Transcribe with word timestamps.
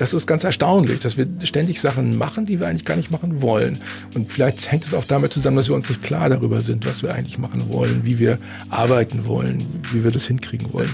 Das 0.00 0.14
ist 0.14 0.26
ganz 0.26 0.44
erstaunlich, 0.44 1.00
dass 1.00 1.18
wir 1.18 1.28
ständig 1.42 1.78
Sachen 1.78 2.16
machen, 2.16 2.46
die 2.46 2.58
wir 2.58 2.66
eigentlich 2.66 2.86
gar 2.86 2.96
nicht 2.96 3.10
machen 3.10 3.42
wollen. 3.42 3.82
Und 4.14 4.32
vielleicht 4.32 4.72
hängt 4.72 4.84
es 4.84 4.94
auch 4.94 5.04
damit 5.04 5.30
zusammen, 5.30 5.58
dass 5.58 5.68
wir 5.68 5.74
uns 5.74 5.90
nicht 5.90 6.02
klar 6.02 6.30
darüber 6.30 6.62
sind, 6.62 6.86
was 6.86 7.02
wir 7.02 7.14
eigentlich 7.14 7.36
machen 7.36 7.68
wollen, 7.68 8.00
wie 8.02 8.18
wir 8.18 8.38
arbeiten 8.70 9.26
wollen, 9.26 9.62
wie 9.92 10.02
wir 10.02 10.10
das 10.10 10.26
hinkriegen 10.26 10.72
wollen. 10.72 10.88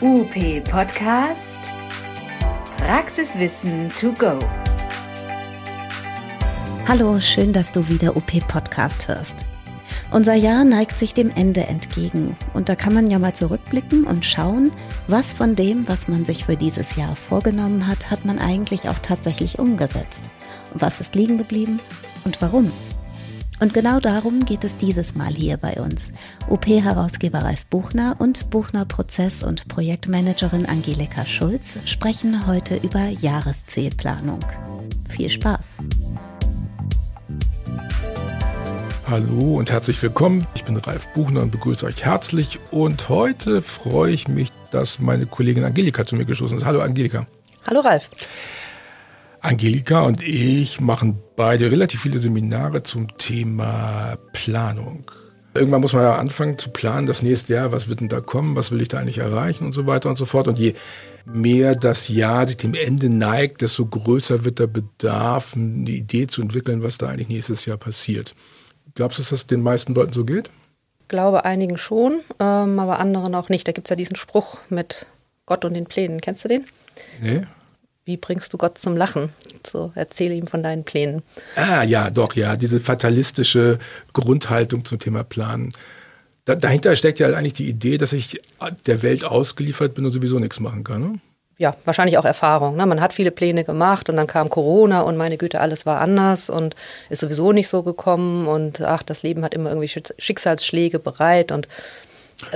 UP 0.00 0.34
Podcast 0.64 1.70
Praxiswissen 2.76 3.88
to 3.90 4.10
go. 4.10 4.40
Hallo, 6.88 7.20
schön, 7.20 7.52
dass 7.52 7.70
du 7.70 7.88
wieder 7.88 8.16
UP 8.16 8.44
Podcast 8.48 9.06
hörst. 9.06 9.46
Unser 10.10 10.34
Jahr 10.34 10.64
neigt 10.64 10.98
sich 10.98 11.14
dem 11.14 11.30
Ende 11.30 11.64
entgegen 11.64 12.36
und 12.54 12.68
da 12.68 12.76
kann 12.76 12.94
man 12.94 13.10
ja 13.10 13.18
mal 13.18 13.34
zurückblicken 13.34 14.04
und 14.04 14.24
schauen, 14.24 14.70
was 15.08 15.32
von 15.32 15.54
dem, 15.56 15.88
was 15.88 16.08
man 16.08 16.24
sich 16.24 16.44
für 16.44 16.56
dieses 16.56 16.96
Jahr 16.96 17.14
vorgenommen 17.16 17.86
hat, 17.86 18.10
hat 18.10 18.24
man 18.24 18.38
eigentlich 18.38 18.88
auch 18.88 18.98
tatsächlich 18.98 19.58
umgesetzt. 19.58 20.30
Was 20.74 21.00
ist 21.00 21.14
liegen 21.14 21.38
geblieben 21.38 21.80
und 22.24 22.42
warum? 22.42 22.70
Und 23.58 23.72
genau 23.72 24.00
darum 24.00 24.44
geht 24.44 24.64
es 24.64 24.76
dieses 24.76 25.14
Mal 25.14 25.32
hier 25.32 25.56
bei 25.56 25.80
uns. 25.80 26.12
OP-Herausgeber 26.50 27.38
Ralf 27.38 27.66
Buchner 27.66 28.16
und 28.18 28.50
Buchner 28.50 28.84
Prozess- 28.84 29.42
und 29.42 29.68
Projektmanagerin 29.68 30.66
Angelika 30.66 31.24
Schulz 31.24 31.78
sprechen 31.86 32.46
heute 32.46 32.76
über 32.76 33.08
Jahreszielplanung. 33.08 34.40
Viel 35.08 35.30
Spaß! 35.30 35.78
Hallo 39.08 39.58
und 39.58 39.70
herzlich 39.70 40.02
willkommen. 40.02 40.48
Ich 40.56 40.64
bin 40.64 40.76
Ralf 40.78 41.06
Buchner 41.14 41.40
und 41.40 41.52
begrüße 41.52 41.86
euch 41.86 42.04
herzlich. 42.04 42.58
Und 42.72 43.08
heute 43.08 43.62
freue 43.62 44.10
ich 44.10 44.26
mich, 44.26 44.50
dass 44.72 44.98
meine 44.98 45.26
Kollegin 45.26 45.62
Angelika 45.62 46.04
zu 46.04 46.16
mir 46.16 46.24
gestoßen 46.24 46.58
ist. 46.58 46.64
Hallo 46.64 46.80
Angelika. 46.80 47.28
Hallo 47.64 47.78
Ralf. 47.82 48.10
Angelika 49.38 50.00
und 50.00 50.22
ich 50.22 50.80
machen 50.80 51.22
beide 51.36 51.70
relativ 51.70 52.02
viele 52.02 52.18
Seminare 52.18 52.82
zum 52.82 53.16
Thema 53.16 54.16
Planung. 54.32 55.08
Irgendwann 55.54 55.82
muss 55.82 55.92
man 55.92 56.02
ja 56.02 56.16
anfangen 56.16 56.58
zu 56.58 56.70
planen, 56.70 57.06
das 57.06 57.22
nächste 57.22 57.52
Jahr, 57.52 57.70
was 57.70 57.88
wird 57.88 58.00
denn 58.00 58.08
da 58.08 58.20
kommen, 58.20 58.56
was 58.56 58.72
will 58.72 58.82
ich 58.82 58.88
da 58.88 58.98
eigentlich 58.98 59.18
erreichen 59.18 59.66
und 59.66 59.72
so 59.72 59.86
weiter 59.86 60.08
und 60.10 60.16
so 60.16 60.26
fort. 60.26 60.48
Und 60.48 60.58
je 60.58 60.74
mehr 61.24 61.76
das 61.76 62.08
Jahr 62.08 62.48
sich 62.48 62.56
dem 62.56 62.74
Ende 62.74 63.08
neigt, 63.08 63.60
desto 63.60 63.86
größer 63.86 64.44
wird 64.44 64.58
der 64.58 64.66
Bedarf, 64.66 65.54
eine 65.54 65.90
Idee 65.90 66.26
zu 66.26 66.42
entwickeln, 66.42 66.82
was 66.82 66.98
da 66.98 67.06
eigentlich 67.06 67.28
nächstes 67.28 67.66
Jahr 67.66 67.76
passiert. 67.76 68.34
Glaubst 68.96 69.18
du, 69.18 69.22
dass 69.22 69.30
das 69.30 69.46
den 69.46 69.60
meisten 69.60 69.94
Leuten 69.94 70.12
so 70.12 70.24
geht? 70.24 70.50
Ich 71.02 71.08
glaube 71.08 71.44
einigen 71.44 71.78
schon, 71.78 72.22
ähm, 72.40 72.78
aber 72.80 72.98
anderen 72.98 73.34
auch 73.36 73.48
nicht. 73.48 73.68
Da 73.68 73.72
gibt 73.72 73.86
es 73.86 73.90
ja 73.90 73.96
diesen 73.96 74.16
Spruch 74.16 74.58
mit 74.70 75.06
Gott 75.44 75.64
und 75.64 75.74
den 75.74 75.84
Plänen. 75.84 76.20
Kennst 76.20 76.44
du 76.44 76.48
den? 76.48 76.64
Nee. 77.20 77.42
Wie 78.06 78.16
bringst 78.16 78.52
du 78.52 78.56
Gott 78.56 78.78
zum 78.78 78.96
Lachen? 78.96 79.30
So, 79.66 79.92
erzähle 79.94 80.34
ihm 80.34 80.46
von 80.46 80.62
deinen 80.62 80.84
Plänen. 80.84 81.22
Ah, 81.56 81.82
ja, 81.82 82.10
doch, 82.10 82.34
ja. 82.34 82.56
Diese 82.56 82.80
fatalistische 82.80 83.78
Grundhaltung 84.12 84.84
zum 84.84 84.98
Thema 84.98 85.24
Planen. 85.24 85.68
Da, 86.46 86.54
dahinter 86.54 86.96
steckt 86.96 87.18
ja 87.18 87.28
eigentlich 87.28 87.54
die 87.54 87.68
Idee, 87.68 87.98
dass 87.98 88.12
ich 88.12 88.40
der 88.86 89.02
Welt 89.02 89.24
ausgeliefert 89.24 89.94
bin 89.94 90.06
und 90.06 90.12
sowieso 90.12 90.38
nichts 90.38 90.58
machen 90.58 90.84
kann. 90.84 91.00
Ne? 91.00 91.20
Ja, 91.58 91.74
wahrscheinlich 91.84 92.18
auch 92.18 92.24
Erfahrung. 92.24 92.76
Ne? 92.76 92.84
Man 92.84 93.00
hat 93.00 93.14
viele 93.14 93.30
Pläne 93.30 93.64
gemacht 93.64 94.10
und 94.10 94.16
dann 94.16 94.26
kam 94.26 94.50
Corona 94.50 95.00
und 95.00 95.16
meine 95.16 95.38
Güte, 95.38 95.60
alles 95.60 95.86
war 95.86 96.00
anders 96.00 96.50
und 96.50 96.76
ist 97.08 97.20
sowieso 97.20 97.52
nicht 97.52 97.68
so 97.68 97.82
gekommen 97.82 98.46
und 98.46 98.82
ach, 98.82 99.02
das 99.02 99.22
Leben 99.22 99.42
hat 99.42 99.54
immer 99.54 99.70
irgendwie 99.70 100.02
Schicksalsschläge 100.18 100.98
bereit 100.98 101.52
und 101.52 101.66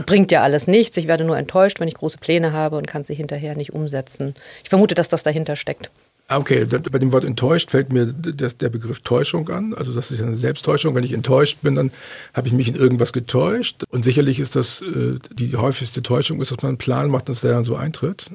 bringt 0.05 0.31
ja 0.31 0.43
alles 0.43 0.67
nichts. 0.67 0.97
Ich 0.99 1.09
werde 1.09 1.25
nur 1.25 1.39
enttäuscht, 1.39 1.81
wenn 1.81 1.89
ich 1.89 1.95
große 1.95 2.19
Pläne 2.19 2.53
habe 2.53 2.77
und 2.77 2.87
kann 2.87 3.05
sie 3.05 3.15
hinterher 3.15 3.57
nicht 3.57 3.73
umsetzen. 3.73 4.35
Ich 4.63 4.69
vermute, 4.69 4.95
dass 4.95 5.09
das 5.09 5.23
dahinter 5.23 5.57
steckt. 5.57 5.91
Ah, 6.31 6.39
okay, 6.39 6.65
bei 6.65 6.99
dem 7.01 7.11
Wort 7.11 7.25
enttäuscht 7.25 7.73
fällt 7.73 7.93
mir 7.93 8.07
der 8.07 8.69
Begriff 8.69 9.01
Täuschung 9.01 9.49
an. 9.49 9.75
Also 9.75 9.93
das 9.93 10.13
ist 10.13 10.21
ja 10.21 10.27
eine 10.27 10.37
Selbsttäuschung. 10.37 10.95
Wenn 10.95 11.03
ich 11.03 11.13
enttäuscht 11.13 11.59
bin, 11.63 11.75
dann 11.75 11.91
habe 12.35 12.47
ich 12.47 12.55
mich 12.55 12.69
in 12.69 12.77
irgendwas 12.77 13.13
getäuscht. 13.13 13.83
Und 13.91 14.05
sicherlich 14.05 14.39
ist 14.39 14.55
das 14.55 14.81
äh, 14.81 15.19
die 15.33 15.57
häufigste 15.57 16.05
Täuschung, 16.05 16.41
ist, 16.41 16.53
dass 16.53 16.63
man 16.63 16.69
einen 16.69 16.79
Plan 16.79 17.11
macht, 17.11 17.29
dass 17.29 17.41
der 17.41 17.51
dann 17.51 17.65
so 17.65 17.75
eintritt. 17.75 18.31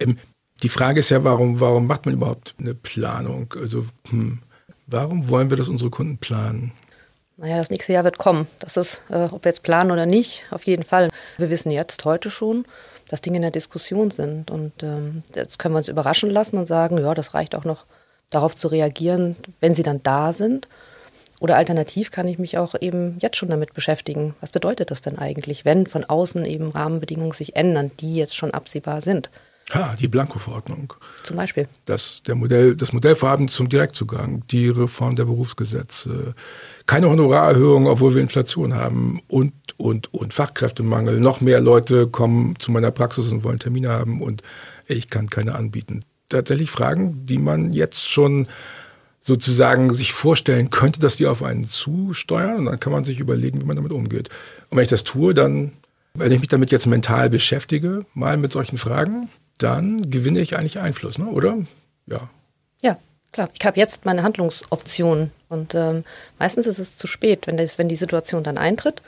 Ähm, 0.00 0.16
die 0.62 0.70
Frage 0.70 1.00
ist 1.00 1.10
ja, 1.10 1.22
warum, 1.22 1.60
warum 1.60 1.86
macht 1.86 2.06
man 2.06 2.14
überhaupt 2.14 2.54
eine 2.58 2.74
Planung? 2.74 3.54
Also 3.60 3.84
hm, 4.08 4.38
warum 4.86 5.28
wollen 5.28 5.50
wir, 5.50 5.58
dass 5.58 5.68
unsere 5.68 5.90
Kunden 5.90 6.16
planen? 6.16 6.72
Naja, 7.36 7.58
das 7.58 7.68
nächste 7.68 7.92
Jahr 7.92 8.04
wird 8.04 8.16
kommen. 8.16 8.48
Das 8.58 8.78
ist, 8.78 9.02
äh, 9.10 9.28
ob 9.30 9.44
wir 9.44 9.50
jetzt 9.50 9.62
planen 9.62 9.90
oder 9.90 10.06
nicht, 10.06 10.44
auf 10.50 10.64
jeden 10.64 10.82
Fall. 10.82 11.10
Wir 11.36 11.50
wissen 11.50 11.70
jetzt 11.70 12.06
heute 12.06 12.30
schon, 12.30 12.64
dass 13.08 13.20
Dinge 13.20 13.36
in 13.36 13.42
der 13.42 13.50
Diskussion 13.50 14.10
sind. 14.10 14.50
Und 14.50 14.82
ähm, 14.82 15.22
jetzt 15.34 15.58
können 15.58 15.74
wir 15.74 15.78
uns 15.78 15.88
überraschen 15.88 16.30
lassen 16.30 16.58
und 16.58 16.66
sagen, 16.66 16.98
ja, 16.98 17.14
das 17.14 17.34
reicht 17.34 17.54
auch 17.54 17.64
noch 17.64 17.84
darauf 18.30 18.54
zu 18.54 18.68
reagieren, 18.68 19.36
wenn 19.60 19.74
sie 19.74 19.82
dann 19.82 20.02
da 20.02 20.32
sind. 20.32 20.68
Oder 21.40 21.56
alternativ 21.56 22.10
kann 22.10 22.26
ich 22.26 22.38
mich 22.38 22.58
auch 22.58 22.74
eben 22.80 23.16
jetzt 23.20 23.36
schon 23.36 23.48
damit 23.48 23.72
beschäftigen. 23.72 24.34
Was 24.40 24.52
bedeutet 24.52 24.90
das 24.90 25.00
denn 25.00 25.18
eigentlich, 25.18 25.64
wenn 25.64 25.86
von 25.86 26.04
außen 26.04 26.44
eben 26.44 26.70
Rahmenbedingungen 26.70 27.32
sich 27.32 27.54
ändern, 27.54 27.92
die 28.00 28.16
jetzt 28.16 28.36
schon 28.36 28.52
absehbar 28.52 29.00
sind? 29.00 29.30
Ha, 29.74 29.94
die 30.00 30.08
Blanko-Verordnung. 30.08 30.94
Zum 31.24 31.36
Beispiel. 31.36 31.68
Das, 31.84 32.22
der 32.26 32.34
Modell, 32.34 32.74
das 32.74 32.94
Modellvorhaben 32.94 33.48
zum 33.48 33.68
Direktzugang, 33.68 34.42
die 34.50 34.68
Reform 34.68 35.14
der 35.14 35.26
Berufsgesetze, 35.26 36.34
keine 36.86 37.10
Honorarerhöhung, 37.10 37.86
obwohl 37.86 38.14
wir 38.14 38.22
Inflation 38.22 38.74
haben 38.74 39.20
und, 39.28 39.52
und, 39.76 40.12
und 40.14 40.32
Fachkräftemangel. 40.32 41.20
Noch 41.20 41.42
mehr 41.42 41.60
Leute 41.60 42.06
kommen 42.06 42.54
zu 42.58 42.72
meiner 42.72 42.90
Praxis 42.90 43.30
und 43.30 43.44
wollen 43.44 43.58
Termine 43.58 43.90
haben 43.90 44.22
und 44.22 44.42
ich 44.86 45.08
kann 45.08 45.28
keine 45.28 45.54
anbieten. 45.54 46.00
Tatsächlich 46.30 46.70
Fragen, 46.70 47.26
die 47.26 47.38
man 47.38 47.74
jetzt 47.74 48.08
schon 48.08 48.48
sozusagen 49.20 49.92
sich 49.92 50.14
vorstellen 50.14 50.70
könnte, 50.70 50.98
dass 50.98 51.16
die 51.16 51.26
auf 51.26 51.42
einen 51.42 51.68
zusteuern 51.68 52.60
und 52.60 52.64
dann 52.64 52.80
kann 52.80 52.92
man 52.92 53.04
sich 53.04 53.20
überlegen, 53.20 53.60
wie 53.60 53.66
man 53.66 53.76
damit 53.76 53.92
umgeht. 53.92 54.30
Und 54.70 54.78
wenn 54.78 54.84
ich 54.84 54.88
das 54.88 55.04
tue, 55.04 55.34
dann, 55.34 55.72
wenn 56.14 56.32
ich 56.32 56.40
mich 56.40 56.48
damit 56.48 56.72
jetzt 56.72 56.86
mental 56.86 57.28
beschäftige, 57.28 58.06
mal 58.14 58.38
mit 58.38 58.52
solchen 58.52 58.78
Fragen, 58.78 59.28
dann 59.58 60.10
gewinne 60.10 60.40
ich 60.40 60.56
eigentlich 60.56 60.78
Einfluss, 60.78 61.18
ne? 61.18 61.26
oder? 61.26 61.58
Ja. 62.06 62.30
Ja, 62.80 62.98
klar. 63.32 63.50
Ich 63.58 63.66
habe 63.66 63.78
jetzt 63.78 64.04
meine 64.04 64.22
Handlungsoptionen 64.22 65.32
und 65.48 65.74
ähm, 65.74 66.04
meistens 66.38 66.66
ist 66.66 66.78
es 66.78 66.96
zu 66.96 67.06
spät, 67.06 67.46
wenn, 67.46 67.56
das, 67.56 67.78
wenn 67.78 67.88
die 67.88 67.96
Situation 67.96 68.44
dann 68.44 68.58
eintritt 68.58 69.02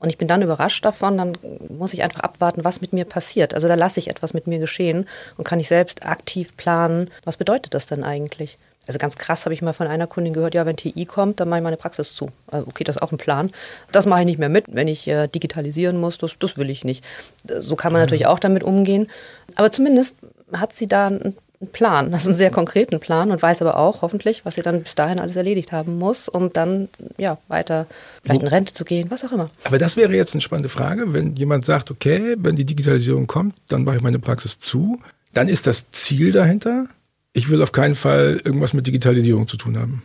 und 0.00 0.08
ich 0.08 0.18
bin 0.18 0.28
dann 0.28 0.42
überrascht 0.42 0.84
davon, 0.84 1.18
dann 1.18 1.36
muss 1.68 1.92
ich 1.92 2.02
einfach 2.02 2.20
abwarten, 2.20 2.64
was 2.64 2.80
mit 2.80 2.92
mir 2.92 3.04
passiert. 3.04 3.52
Also 3.52 3.68
da 3.68 3.74
lasse 3.74 4.00
ich 4.00 4.08
etwas 4.08 4.32
mit 4.32 4.46
mir 4.46 4.58
geschehen 4.58 5.06
und 5.36 5.44
kann 5.44 5.60
ich 5.60 5.68
selbst 5.68 6.06
aktiv 6.06 6.56
planen, 6.56 7.10
was 7.24 7.36
bedeutet 7.36 7.74
das 7.74 7.86
denn 7.86 8.02
eigentlich? 8.02 8.58
Also 8.86 8.98
ganz 8.98 9.16
krass 9.16 9.44
habe 9.44 9.54
ich 9.54 9.62
mal 9.62 9.72
von 9.72 9.86
einer 9.86 10.06
Kundin 10.06 10.32
gehört, 10.32 10.54
ja, 10.54 10.66
wenn 10.66 10.76
TI 10.76 11.04
kommt, 11.04 11.38
dann 11.38 11.48
mache 11.48 11.60
ich 11.60 11.64
meine 11.64 11.76
Praxis 11.76 12.14
zu. 12.14 12.30
Also 12.50 12.66
okay, 12.66 12.82
das 12.82 12.96
ist 12.96 13.02
auch 13.02 13.12
ein 13.12 13.18
Plan. 13.18 13.50
Das 13.92 14.06
mache 14.06 14.20
ich 14.20 14.26
nicht 14.26 14.38
mehr 14.38 14.48
mit, 14.48 14.64
wenn 14.68 14.88
ich 14.88 15.06
äh, 15.06 15.28
digitalisieren 15.28 15.98
muss, 15.98 16.18
das, 16.18 16.32
das 16.38 16.56
will 16.56 16.70
ich 16.70 16.84
nicht. 16.84 17.04
So 17.46 17.76
kann 17.76 17.92
man 17.92 18.00
natürlich 18.00 18.26
auch 18.26 18.38
damit 18.38 18.64
umgehen. 18.64 19.08
Aber 19.54 19.70
zumindest 19.70 20.16
hat 20.52 20.72
sie 20.72 20.86
da 20.86 21.06
einen 21.06 21.36
Plan, 21.72 22.12
ist 22.12 22.24
einen 22.26 22.34
sehr 22.34 22.50
konkreten 22.50 23.00
Plan 23.00 23.30
und 23.30 23.42
weiß 23.42 23.60
aber 23.60 23.76
auch 23.76 24.02
hoffentlich, 24.02 24.44
was 24.44 24.54
sie 24.54 24.62
dann 24.62 24.82
bis 24.82 24.94
dahin 24.94 25.20
alles 25.20 25.36
erledigt 25.36 25.72
haben 25.72 25.98
muss, 25.98 26.28
um 26.28 26.52
dann 26.52 26.88
ja 27.18 27.38
weiter 27.48 27.86
vielleicht 28.22 28.42
in 28.42 28.48
Rente 28.48 28.72
zu 28.72 28.84
gehen, 28.84 29.10
was 29.10 29.24
auch 29.24 29.32
immer. 29.32 29.50
Aber 29.64 29.78
das 29.78 29.96
wäre 29.96 30.14
jetzt 30.14 30.34
eine 30.34 30.40
spannende 30.40 30.70
Frage, 30.70 31.12
wenn 31.12 31.36
jemand 31.36 31.66
sagt, 31.66 31.90
okay, 31.90 32.36
wenn 32.38 32.56
die 32.56 32.64
Digitalisierung 32.64 33.26
kommt, 33.26 33.56
dann 33.68 33.84
mache 33.84 33.96
ich 33.96 34.02
meine 34.02 34.18
Praxis 34.18 34.58
zu, 34.58 35.00
dann 35.34 35.48
ist 35.48 35.66
das 35.66 35.90
Ziel 35.90 36.32
dahinter, 36.32 36.86
ich 37.32 37.48
will 37.48 37.62
auf 37.62 37.72
keinen 37.72 37.94
Fall 37.94 38.40
irgendwas 38.44 38.72
mit 38.72 38.86
Digitalisierung 38.86 39.48
zu 39.48 39.56
tun 39.56 39.78
haben. 39.78 40.02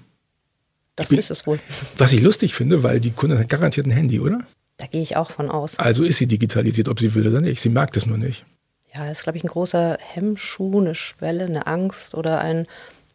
Das 0.96 1.10
bin, 1.10 1.20
ist 1.20 1.32
es 1.32 1.46
wohl. 1.46 1.60
Was 1.98 2.14
ich 2.14 2.22
lustig 2.22 2.56
finde, 2.56 2.84
weil 2.84 3.00
die 3.00 3.12
Kundin 3.12 3.40
hat 3.40 3.50
garantiert 3.50 3.86
ein 3.86 3.92
Handy, 3.92 4.20
oder? 4.20 4.40
Da 4.78 4.88
gehe 4.88 5.02
ich 5.02 5.16
auch 5.16 5.32
von 5.32 5.50
aus. 5.50 5.80
Also 5.80 6.04
ist 6.04 6.18
sie 6.18 6.28
digitalisiert, 6.28 6.88
ob 6.88 7.00
sie 7.00 7.16
will 7.16 7.28
oder 7.28 7.42
nicht. 7.42 7.62
Sie 7.62 7.70
mag 7.70 7.94
das 7.94 8.06
nur 8.06 8.18
nicht. 8.18 8.46
Ja, 8.94 9.06
das 9.06 9.20
ist, 9.20 9.24
glaube 9.24 9.38
ich, 9.38 9.44
ein 9.44 9.50
großer 9.50 9.98
Hemmschuh, 10.00 10.80
eine 10.80 10.96
Schwelle, 10.96 11.46
eine 11.46 11.68
Angst 11.68 12.14
oder 12.14 12.40
ein, 12.40 12.68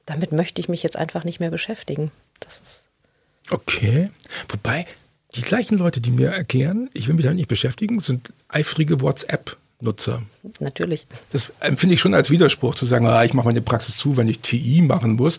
damit 0.05 0.32
möchte 0.32 0.61
ich 0.61 0.69
mich 0.69 0.82
jetzt 0.82 0.96
einfach 0.96 1.25
nicht 1.25 1.40
mehr 1.40 1.50
beschäftigen. 1.50 2.11
Das 2.40 2.61
ist. 2.64 2.85
Okay. 3.50 4.11
Wobei, 4.49 4.87
die 5.35 5.43
gleichen 5.43 5.79
Leute, 5.79 6.00
die 6.00 6.11
mir 6.11 6.31
erklären, 6.31 6.90
ich 6.93 7.08
will 7.08 7.14
mich 7.14 7.25
damit 7.25 7.38
nicht 7.38 7.49
beschäftigen, 7.49 8.00
sind 8.00 8.32
eifrige 8.49 9.00
WhatsApp 9.00 9.56
Nutzer. 9.81 10.23
Natürlich. 10.59 11.06
Das 11.32 11.53
empfinde 11.61 11.94
ich 11.94 12.00
schon 12.00 12.15
als 12.15 12.31
Widerspruch 12.31 12.75
zu 12.75 12.87
sagen, 12.87 13.06
ah, 13.06 13.25
ich 13.25 13.35
mache 13.35 13.47
meine 13.47 13.61
Praxis 13.61 13.97
zu, 13.97 14.17
wenn 14.17 14.29
ich 14.29 14.41
TI 14.41 14.82
machen 14.82 15.15
muss. 15.17 15.38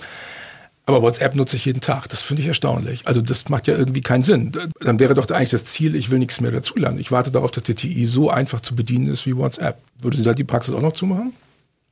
Aber 0.86 1.02
WhatsApp 1.04 1.36
nutze 1.36 1.56
ich 1.56 1.66
jeden 1.66 1.82
Tag. 1.82 2.08
Das 2.10 2.22
finde 2.22 2.42
ich 2.42 2.48
erstaunlich. 2.48 3.02
Also 3.06 3.22
das 3.22 3.48
macht 3.50 3.68
ja 3.68 3.78
irgendwie 3.78 4.02
keinen 4.02 4.24
Sinn. 4.24 4.52
Dann 4.80 5.00
wäre 5.00 5.14
doch 5.14 5.30
eigentlich 5.30 5.52
das 5.52 5.66
Ziel, 5.66 5.96
ich 5.96 6.10
will 6.10 6.20
nichts 6.20 6.42
mehr 6.42 6.52
dazulernen. 6.52 7.00
Ich 7.00 7.12
warte 7.12 7.32
darauf, 7.32 7.52
dass 7.52 7.64
der 7.64 7.76
TI 7.76 8.06
so 8.06 8.30
einfach 8.30 8.62
zu 8.62 8.76
bedienen 8.76 9.08
ist 9.08 9.26
wie 9.26 9.38
WhatsApp. 9.38 9.78
Würde 10.02 10.18
sie 10.18 10.24
da 10.24 10.34
die 10.34 10.44
Praxis 10.44 10.74
auch 10.74 10.82
noch 10.82 10.94
zumachen? 10.94 11.34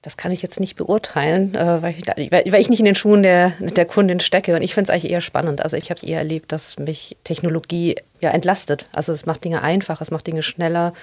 Das 0.02 0.16
kann 0.16 0.32
ich 0.32 0.42
jetzt 0.42 0.62
nicht 0.62 0.78
beurteilen, 0.78 1.56
äh, 1.56 1.82
weil 1.82 1.94
ich, 1.98 2.32
weil 2.32 2.62
ich 2.62 2.70
nicht 2.70 2.80
in 2.80 2.86
den 2.86 2.96
Schuhen 2.96 3.22
der, 3.22 3.52
der 3.60 3.86
Kundin 3.86 4.22
stecke. 4.22 4.56
Und 4.56 4.62
ich 4.62 4.74
finde 4.74 4.90
es 4.90 4.90
eigentlich 4.90 5.12
eher 5.12 5.20
spannend. 5.20 5.62
Also 5.62 5.76
ich 5.76 5.90
habe 5.90 5.98
es 5.98 6.04
eher 6.04 6.20
erlebt, 6.20 6.54
dass 6.54 6.80
mich 6.80 7.18
Technologie 7.26 7.96
ja 8.22 8.32
entlastet. 8.32 8.88
Also 8.94 9.12
es 9.12 9.26
macht 9.26 9.44
Dinge 9.44 9.62
einfach, 9.62 10.00
es 10.00 10.10
macht 10.10 10.26
Dinge 10.26 10.42
schneller. 10.42 10.94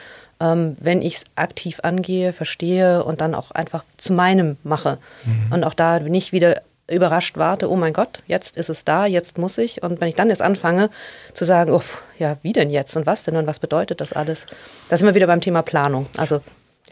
Ähm, 0.41 0.77
wenn 0.81 1.03
ich 1.03 1.17
es 1.17 1.25
aktiv 1.35 1.81
angehe, 1.83 2.33
verstehe 2.33 3.05
und 3.05 3.21
dann 3.21 3.35
auch 3.35 3.51
einfach 3.51 3.85
zu 3.97 4.13
meinem 4.13 4.57
mache. 4.63 4.99
Mhm. 5.25 5.53
Und 5.53 5.65
auch 5.65 5.75
da 5.75 6.01
nicht 6.01 6.33
wieder 6.33 6.63
überrascht 6.89 7.37
warte, 7.37 7.71
oh 7.71 7.77
mein 7.77 7.93
Gott, 7.93 8.23
jetzt 8.27 8.57
ist 8.57 8.71
es 8.71 8.85
da, 8.85 9.07
jetzt 9.07 9.39
muss 9.39 9.59
ich. 9.59 9.83
Und 9.83 10.01
wenn 10.01 10.09
ich 10.09 10.15
dann 10.15 10.29
jetzt 10.29 10.43
anfange 10.43 10.91
zu 11.35 11.45
sagen, 11.45 11.73
oh, 11.73 11.83
ja, 12.19 12.37
wie 12.43 12.53
denn 12.53 12.71
jetzt 12.71 12.97
und 12.97 13.07
was 13.07 13.25
denn 13.25 13.37
und 13.37 13.47
was 13.47 13.59
bedeutet 13.59 14.01
das 14.01 14.13
alles? 14.13 14.47
Da 14.89 14.97
sind 14.97 15.07
wir 15.07 15.15
wieder 15.15 15.27
beim 15.27 15.41
Thema 15.41 15.63
Planung. 15.63 16.07
Also 16.17 16.41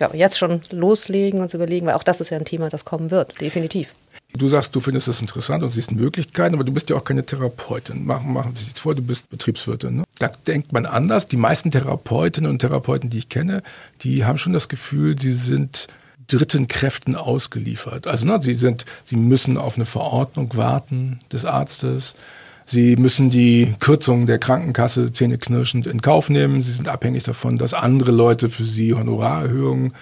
ja, 0.01 0.11
jetzt 0.13 0.39
schon 0.39 0.61
loslegen 0.71 1.41
und 1.41 1.51
zu 1.51 1.57
überlegen, 1.57 1.87
weil 1.87 1.95
auch 1.95 2.03
das 2.03 2.21
ist 2.21 2.31
ja 2.31 2.39
ein 2.39 2.45
Thema, 2.45 2.69
das 2.69 2.85
kommen 2.85 3.11
wird, 3.11 3.41
definitiv. 3.41 3.95
Du 4.37 4.49
sagst, 4.49 4.75
du 4.75 4.81
findest 4.81 5.07
das 5.07 5.21
interessant 5.21 5.63
und 5.63 5.71
siehst 5.71 5.93
Möglichkeiten, 5.93 6.57
aber 6.57 6.65
du 6.65 6.73
bist 6.73 6.91
ja 6.91 6.97
auch 6.97 7.05
keine 7.05 7.25
Therapeutin. 7.25 8.05
Machen, 8.05 8.33
machen 8.33 8.53
Sie 8.55 8.61
sich 8.61 8.69
jetzt 8.71 8.81
vor, 8.81 8.97
du 8.97 9.03
bist 9.03 9.31
Betriebswirtin. 9.31 9.99
Ne? 9.99 10.05
Da 10.19 10.33
denkt 10.47 10.73
man 10.73 10.87
anders. 10.87 11.29
Die 11.29 11.37
meisten 11.37 11.71
Therapeutinnen 11.71 12.51
und 12.51 12.59
Therapeuten, 12.59 13.11
die 13.11 13.19
ich 13.19 13.29
kenne, 13.29 13.63
die 14.01 14.25
haben 14.25 14.39
schon 14.39 14.53
das 14.53 14.69
Gefühl, 14.69 15.17
sie 15.17 15.35
sind 15.35 15.87
dritten 16.27 16.67
Kräften 16.67 17.15
ausgeliefert. 17.15 18.09
Also 18.09 18.27
ne, 18.27 18.41
sie 18.43 18.55
sind, 18.55 18.87
sie 19.05 19.17
müssen 19.17 19.57
auf 19.57 19.77
eine 19.77 19.87
Verordnung 19.87 20.57
warten 20.57 21.21
des 21.31 21.45
Arztes. 21.45 22.17
Sie 22.67 22.97
müssen 22.97 23.31
die 23.31 23.75
Kürzung 23.79 24.27
der 24.27 24.39
Krankenkasse 24.39 25.13
zähneknirschend 25.13 25.87
in 25.87 26.01
Kauf 26.01 26.29
nehmen. 26.29 26.63
Sie 26.63 26.73
sind 26.73 26.89
abhängig 26.89 27.23
davon, 27.23 27.57
dass 27.57 27.75
andere 27.75 28.11
Leute 28.11 28.49
für 28.49 28.65
sie 28.65 28.95
Honorarerhöhungen 28.95 29.93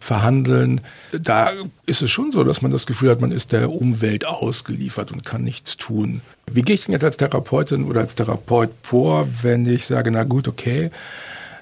verhandeln. 0.00 0.80
Da 1.12 1.52
ist 1.86 2.02
es 2.02 2.10
schon 2.10 2.32
so, 2.32 2.44
dass 2.44 2.62
man 2.62 2.70
das 2.70 2.86
Gefühl 2.86 3.10
hat, 3.10 3.20
man 3.20 3.32
ist 3.32 3.52
der 3.52 3.70
Umwelt 3.70 4.26
ausgeliefert 4.26 5.12
und 5.12 5.24
kann 5.24 5.42
nichts 5.42 5.76
tun. 5.76 6.20
Wie 6.50 6.62
gehe 6.62 6.74
ich 6.74 6.84
denn 6.84 6.92
jetzt 6.92 7.04
als 7.04 7.16
Therapeutin 7.16 7.84
oder 7.84 8.00
als 8.00 8.14
Therapeut 8.14 8.70
vor, 8.82 9.28
wenn 9.42 9.66
ich 9.66 9.86
sage, 9.86 10.10
na 10.10 10.24
gut, 10.24 10.48
okay, 10.48 10.90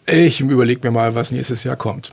ich 0.07 0.41
überlege 0.41 0.81
mir 0.85 0.93
mal, 0.93 1.15
was 1.15 1.31
nächstes 1.31 1.65
Jahr 1.65 1.77
kommt? 1.77 2.13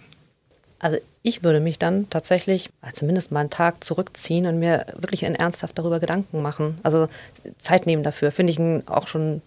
Also 0.79 0.97
ich 1.21 1.43
würde 1.43 1.61
mich 1.61 1.79
dann 1.79 2.09
tatsächlich 2.09 2.69
zumindest 2.91 3.31
mal 3.31 3.39
einen 3.39 3.49
Tag 3.49 3.83
zurückziehen 3.83 4.45
und 4.45 4.59
mir 4.59 4.85
wirklich 4.97 5.23
ernsthaft 5.23 5.77
darüber 5.77 6.01
Gedanken 6.01 6.41
machen. 6.41 6.77
Also 6.83 7.07
Zeit 7.57 7.85
nehmen 7.85 8.03
dafür, 8.03 8.31
finde 8.31 8.51
ich 8.51 8.59
auch 8.89 9.07
schon 9.07 9.41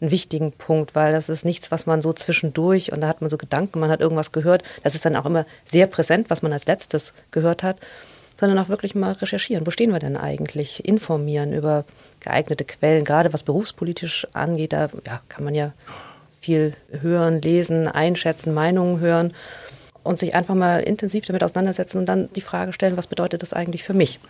einen 0.00 0.10
wichtigen 0.10 0.52
Punkt, 0.52 0.94
weil 0.94 1.12
das 1.12 1.28
ist 1.28 1.44
nichts, 1.44 1.70
was 1.70 1.86
man 1.86 2.02
so 2.02 2.12
zwischendurch 2.12 2.92
und 2.92 3.00
da 3.00 3.08
hat 3.08 3.20
man 3.20 3.30
so 3.30 3.36
Gedanken, 3.36 3.80
man 3.80 3.90
hat 3.90 4.00
irgendwas 4.00 4.32
gehört. 4.32 4.62
Das 4.82 4.94
ist 4.94 5.04
dann 5.04 5.16
auch 5.16 5.26
immer 5.26 5.46
sehr 5.64 5.86
präsent, 5.86 6.30
was 6.30 6.42
man 6.42 6.52
als 6.52 6.66
letztes 6.66 7.12
gehört 7.30 7.62
hat, 7.62 7.78
sondern 8.36 8.58
auch 8.58 8.68
wirklich 8.68 8.94
mal 8.94 9.12
recherchieren. 9.12 9.66
Wo 9.66 9.70
stehen 9.70 9.92
wir 9.92 9.98
denn 9.98 10.16
eigentlich? 10.16 10.84
Informieren 10.84 11.52
über 11.52 11.84
geeignete 12.20 12.64
Quellen, 12.64 13.04
gerade 13.04 13.32
was 13.32 13.42
berufspolitisch 13.42 14.26
angeht. 14.32 14.72
Da 14.72 14.88
ja, 15.06 15.20
kann 15.28 15.44
man 15.44 15.54
ja 15.54 15.72
viel 16.40 16.74
hören, 16.90 17.42
lesen, 17.42 17.88
einschätzen, 17.88 18.54
Meinungen 18.54 19.00
hören 19.00 19.32
und 20.04 20.18
sich 20.18 20.34
einfach 20.34 20.54
mal 20.54 20.80
intensiv 20.80 21.26
damit 21.26 21.42
auseinandersetzen 21.42 21.98
und 21.98 22.06
dann 22.06 22.32
die 22.34 22.40
Frage 22.40 22.72
stellen, 22.72 22.96
was 22.96 23.08
bedeutet 23.08 23.42
das 23.42 23.52
eigentlich 23.52 23.82
für 23.82 23.94
mich? 23.94 24.20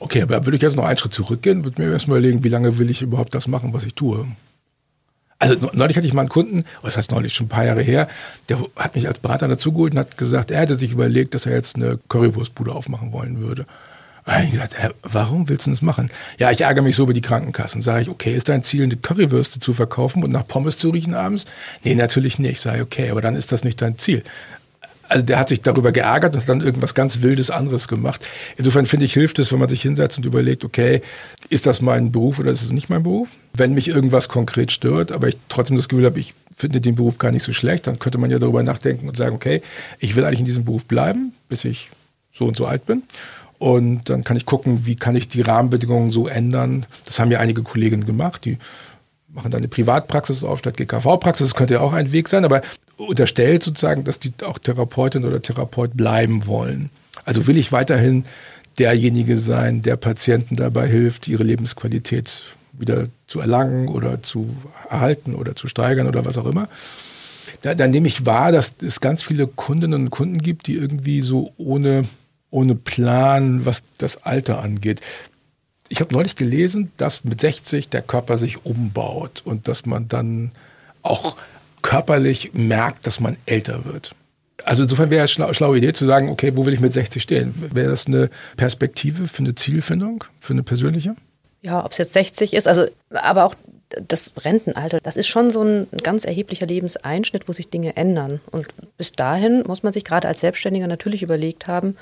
Okay, 0.00 0.22
aber 0.22 0.44
würde 0.46 0.56
ich 0.56 0.62
jetzt 0.62 0.76
noch 0.76 0.84
einen 0.84 0.98
Schritt 0.98 1.12
zurückgehen, 1.12 1.64
würde 1.64 1.80
mir 1.80 1.92
erstmal 1.92 2.18
überlegen, 2.18 2.42
wie 2.42 2.48
lange 2.48 2.78
will 2.78 2.90
ich 2.90 3.02
überhaupt 3.02 3.34
das 3.34 3.46
machen, 3.46 3.72
was 3.72 3.84
ich 3.84 3.94
tue? 3.94 4.26
Also 5.40 5.56
neulich 5.72 5.96
hatte 5.96 6.06
ich 6.06 6.12
mal 6.12 6.20
einen 6.20 6.28
Kunden, 6.28 6.64
oh, 6.82 6.86
das 6.86 6.98
heißt 6.98 7.10
neulich 7.10 7.34
schon 7.34 7.46
ein 7.46 7.48
paar 7.48 7.64
Jahre 7.64 7.80
her, 7.80 8.08
der 8.50 8.58
hat 8.76 8.94
mich 8.94 9.08
als 9.08 9.18
Berater 9.18 9.48
dazugeholt 9.48 9.94
und 9.94 9.98
hat 9.98 10.18
gesagt, 10.18 10.50
er 10.50 10.60
hätte 10.60 10.76
sich 10.76 10.92
überlegt, 10.92 11.32
dass 11.34 11.46
er 11.46 11.54
jetzt 11.54 11.76
eine 11.76 11.98
Currywurstbude 12.08 12.70
aufmachen 12.70 13.12
wollen 13.12 13.40
würde. 13.40 13.64
Und 14.26 14.44
ich 14.44 14.50
gesagt, 14.50 14.76
warum 15.02 15.48
willst 15.48 15.66
du 15.66 15.70
das 15.70 15.80
machen? 15.80 16.10
Ja, 16.38 16.50
ich 16.50 16.60
ärgere 16.60 16.82
mich 16.82 16.94
so 16.94 17.04
über 17.04 17.14
die 17.14 17.22
Krankenkassen. 17.22 17.80
Sage 17.80 18.02
ich, 18.02 18.08
okay, 18.10 18.36
ist 18.36 18.50
dein 18.50 18.62
Ziel, 18.62 18.82
eine 18.82 18.96
Currywürste 18.96 19.60
zu 19.60 19.72
verkaufen 19.72 20.22
und 20.22 20.30
nach 20.30 20.46
Pommes 20.46 20.76
zu 20.76 20.90
riechen 20.90 21.14
abends? 21.14 21.46
Nee, 21.82 21.94
natürlich 21.94 22.38
nicht. 22.38 22.60
Sage 22.60 22.76
ich, 22.76 22.82
okay, 22.82 23.10
aber 23.10 23.22
dann 23.22 23.34
ist 23.34 23.50
das 23.50 23.64
nicht 23.64 23.80
dein 23.80 23.96
Ziel. 23.96 24.22
Also 25.10 25.24
der 25.24 25.40
hat 25.40 25.48
sich 25.48 25.60
darüber 25.60 25.90
geärgert 25.90 26.34
und 26.34 26.40
hat 26.40 26.48
dann 26.48 26.60
irgendwas 26.60 26.94
ganz 26.94 27.20
Wildes 27.20 27.50
anderes 27.50 27.88
gemacht. 27.88 28.24
Insofern 28.56 28.86
finde 28.86 29.06
ich, 29.06 29.12
hilft 29.12 29.40
es, 29.40 29.50
wenn 29.50 29.58
man 29.58 29.68
sich 29.68 29.82
hinsetzt 29.82 30.16
und 30.18 30.24
überlegt, 30.24 30.64
okay, 30.64 31.02
ist 31.48 31.66
das 31.66 31.82
mein 31.82 32.12
Beruf 32.12 32.38
oder 32.38 32.52
ist 32.52 32.62
es 32.62 32.70
nicht 32.70 32.88
mein 32.88 33.02
Beruf? 33.02 33.28
Wenn 33.52 33.74
mich 33.74 33.88
irgendwas 33.88 34.28
konkret 34.28 34.70
stört, 34.70 35.10
aber 35.10 35.26
ich 35.26 35.36
trotzdem 35.48 35.76
das 35.76 35.88
Gefühl 35.88 36.06
habe, 36.06 36.20
ich 36.20 36.32
finde 36.56 36.80
den 36.80 36.94
Beruf 36.94 37.18
gar 37.18 37.32
nicht 37.32 37.44
so 37.44 37.52
schlecht, 37.52 37.88
dann 37.88 37.98
könnte 37.98 38.18
man 38.18 38.30
ja 38.30 38.38
darüber 38.38 38.62
nachdenken 38.62 39.08
und 39.08 39.16
sagen, 39.16 39.34
okay, 39.34 39.62
ich 39.98 40.14
will 40.14 40.24
eigentlich 40.24 40.40
in 40.40 40.46
diesem 40.46 40.64
Beruf 40.64 40.84
bleiben, 40.84 41.32
bis 41.48 41.64
ich 41.64 41.90
so 42.32 42.46
und 42.46 42.56
so 42.56 42.66
alt 42.66 42.86
bin. 42.86 43.02
Und 43.58 44.08
dann 44.08 44.22
kann 44.22 44.36
ich 44.36 44.46
gucken, 44.46 44.86
wie 44.86 44.94
kann 44.94 45.16
ich 45.16 45.26
die 45.26 45.42
Rahmenbedingungen 45.42 46.12
so 46.12 46.28
ändern. 46.28 46.86
Das 47.04 47.18
haben 47.18 47.32
ja 47.32 47.40
einige 47.40 47.62
Kollegen 47.62 48.06
gemacht, 48.06 48.44
die 48.44 48.58
machen 49.28 49.50
dann 49.50 49.60
eine 49.60 49.68
Privatpraxis 49.68 50.44
auf 50.44 50.60
statt 50.60 50.76
GKV-Praxis. 50.76 51.48
Das 51.48 51.54
könnte 51.54 51.74
ja 51.74 51.80
auch 51.80 51.92
ein 51.92 52.12
Weg 52.12 52.28
sein, 52.28 52.44
aber 52.44 52.62
unterstellt 53.06 53.62
sozusagen, 53.62 54.04
dass 54.04 54.18
die 54.20 54.32
auch 54.44 54.58
Therapeutin 54.58 55.24
oder 55.24 55.42
Therapeut 55.42 55.96
bleiben 55.96 56.46
wollen. 56.46 56.90
Also 57.24 57.46
will 57.46 57.56
ich 57.56 57.72
weiterhin 57.72 58.24
derjenige 58.78 59.36
sein, 59.36 59.82
der 59.82 59.96
Patienten 59.96 60.56
dabei 60.56 60.88
hilft, 60.88 61.28
ihre 61.28 61.42
Lebensqualität 61.42 62.42
wieder 62.72 63.08
zu 63.26 63.40
erlangen 63.40 63.88
oder 63.88 64.22
zu 64.22 64.54
erhalten 64.88 65.34
oder 65.34 65.54
zu 65.56 65.68
steigern 65.68 66.06
oder 66.06 66.24
was 66.24 66.38
auch 66.38 66.46
immer. 66.46 66.68
Da, 67.62 67.74
dann 67.74 67.90
nehme 67.90 68.08
ich 68.08 68.24
wahr, 68.26 68.52
dass 68.52 68.72
es 68.80 69.00
ganz 69.00 69.22
viele 69.22 69.46
Kundinnen 69.46 70.04
und 70.04 70.10
Kunden 70.10 70.38
gibt, 70.38 70.66
die 70.66 70.76
irgendwie 70.76 71.20
so 71.20 71.52
ohne, 71.58 72.04
ohne 72.50 72.74
Plan, 72.74 73.66
was 73.66 73.82
das 73.98 74.22
Alter 74.22 74.62
angeht. 74.62 75.00
Ich 75.88 76.00
habe 76.00 76.14
neulich 76.14 76.36
gelesen, 76.36 76.92
dass 76.96 77.24
mit 77.24 77.40
60 77.40 77.88
der 77.88 78.02
Körper 78.02 78.38
sich 78.38 78.64
umbaut 78.64 79.42
und 79.44 79.68
dass 79.68 79.84
man 79.84 80.08
dann 80.08 80.52
auch 81.02 81.36
körperlich 81.90 82.52
merkt, 82.52 83.04
dass 83.08 83.18
man 83.18 83.36
älter 83.46 83.84
wird. 83.84 84.14
Also 84.64 84.84
insofern 84.84 85.10
wäre 85.10 85.24
es 85.24 85.40
eine 85.40 85.52
schlaue 85.54 85.76
Idee 85.76 85.92
zu 85.92 86.06
sagen, 86.06 86.28
okay, 86.28 86.56
wo 86.56 86.64
will 86.64 86.72
ich 86.72 86.78
mit 86.78 86.92
60 86.92 87.20
stehen? 87.20 87.52
Wäre 87.74 87.90
das 87.90 88.06
eine 88.06 88.30
Perspektive 88.56 89.26
für 89.26 89.40
eine 89.40 89.56
Zielfindung, 89.56 90.22
für 90.38 90.52
eine 90.52 90.62
persönliche? 90.62 91.16
Ja, 91.62 91.84
ob 91.84 91.90
es 91.90 91.98
jetzt 91.98 92.12
60 92.12 92.54
ist, 92.54 92.68
also 92.68 92.86
aber 93.10 93.44
auch 93.44 93.56
das 94.06 94.30
Rentenalter, 94.40 95.00
das 95.02 95.16
ist 95.16 95.26
schon 95.26 95.50
so 95.50 95.64
ein 95.64 95.88
ganz 96.04 96.24
erheblicher 96.24 96.64
Lebenseinschnitt, 96.64 97.48
wo 97.48 97.52
sich 97.52 97.70
Dinge 97.70 97.96
ändern. 97.96 98.40
Und 98.52 98.68
bis 98.96 99.10
dahin 99.10 99.64
muss 99.66 99.82
man 99.82 99.92
sich 99.92 100.04
gerade 100.04 100.28
als 100.28 100.38
Selbstständiger 100.38 100.86
natürlich 100.86 101.24
überlegt 101.24 101.66
haben, 101.66 101.96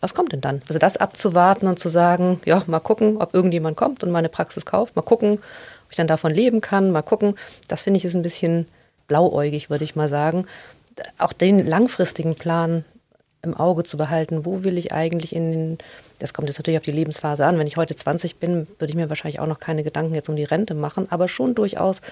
was 0.00 0.14
kommt 0.14 0.32
denn 0.32 0.40
dann? 0.40 0.60
Also 0.66 0.78
das 0.78 0.96
abzuwarten 0.96 1.66
und 1.66 1.78
zu 1.78 1.90
sagen, 1.90 2.40
ja, 2.46 2.62
mal 2.66 2.80
gucken, 2.80 3.18
ob 3.18 3.34
irgendjemand 3.34 3.76
kommt 3.76 4.02
und 4.02 4.12
meine 4.12 4.30
Praxis 4.30 4.64
kauft, 4.64 4.96
mal 4.96 5.02
gucken, 5.02 5.32
ob 5.34 5.90
ich 5.90 5.98
dann 5.98 6.06
davon 6.06 6.32
leben 6.32 6.62
kann, 6.62 6.90
mal 6.90 7.02
gucken. 7.02 7.34
Das 7.68 7.82
finde 7.82 7.98
ich 7.98 8.06
ist 8.06 8.14
ein 8.14 8.22
bisschen 8.22 8.66
blauäugig, 9.10 9.70
würde 9.70 9.84
ich 9.84 9.96
mal 9.96 10.08
sagen. 10.08 10.46
Auch 11.18 11.32
den 11.32 11.66
langfristigen 11.66 12.36
Plan 12.36 12.84
im 13.42 13.54
Auge 13.54 13.82
zu 13.82 13.96
behalten, 13.96 14.44
wo 14.44 14.62
will 14.62 14.78
ich 14.78 14.92
eigentlich 14.92 15.34
in 15.34 15.50
den, 15.50 15.78
das 16.20 16.32
kommt 16.32 16.48
jetzt 16.48 16.58
natürlich 16.58 16.78
auf 16.78 16.84
die 16.84 16.92
Lebensphase 16.92 17.44
an, 17.44 17.58
wenn 17.58 17.66
ich 17.66 17.76
heute 17.76 17.96
20 17.96 18.36
bin, 18.36 18.68
würde 18.78 18.90
ich 18.90 18.94
mir 18.94 19.08
wahrscheinlich 19.08 19.40
auch 19.40 19.46
noch 19.46 19.58
keine 19.58 19.82
Gedanken 19.82 20.14
jetzt 20.14 20.28
um 20.28 20.36
die 20.36 20.44
Rente 20.44 20.74
machen, 20.74 21.06
aber 21.10 21.26
schon 21.26 21.54
durchaus, 21.54 22.02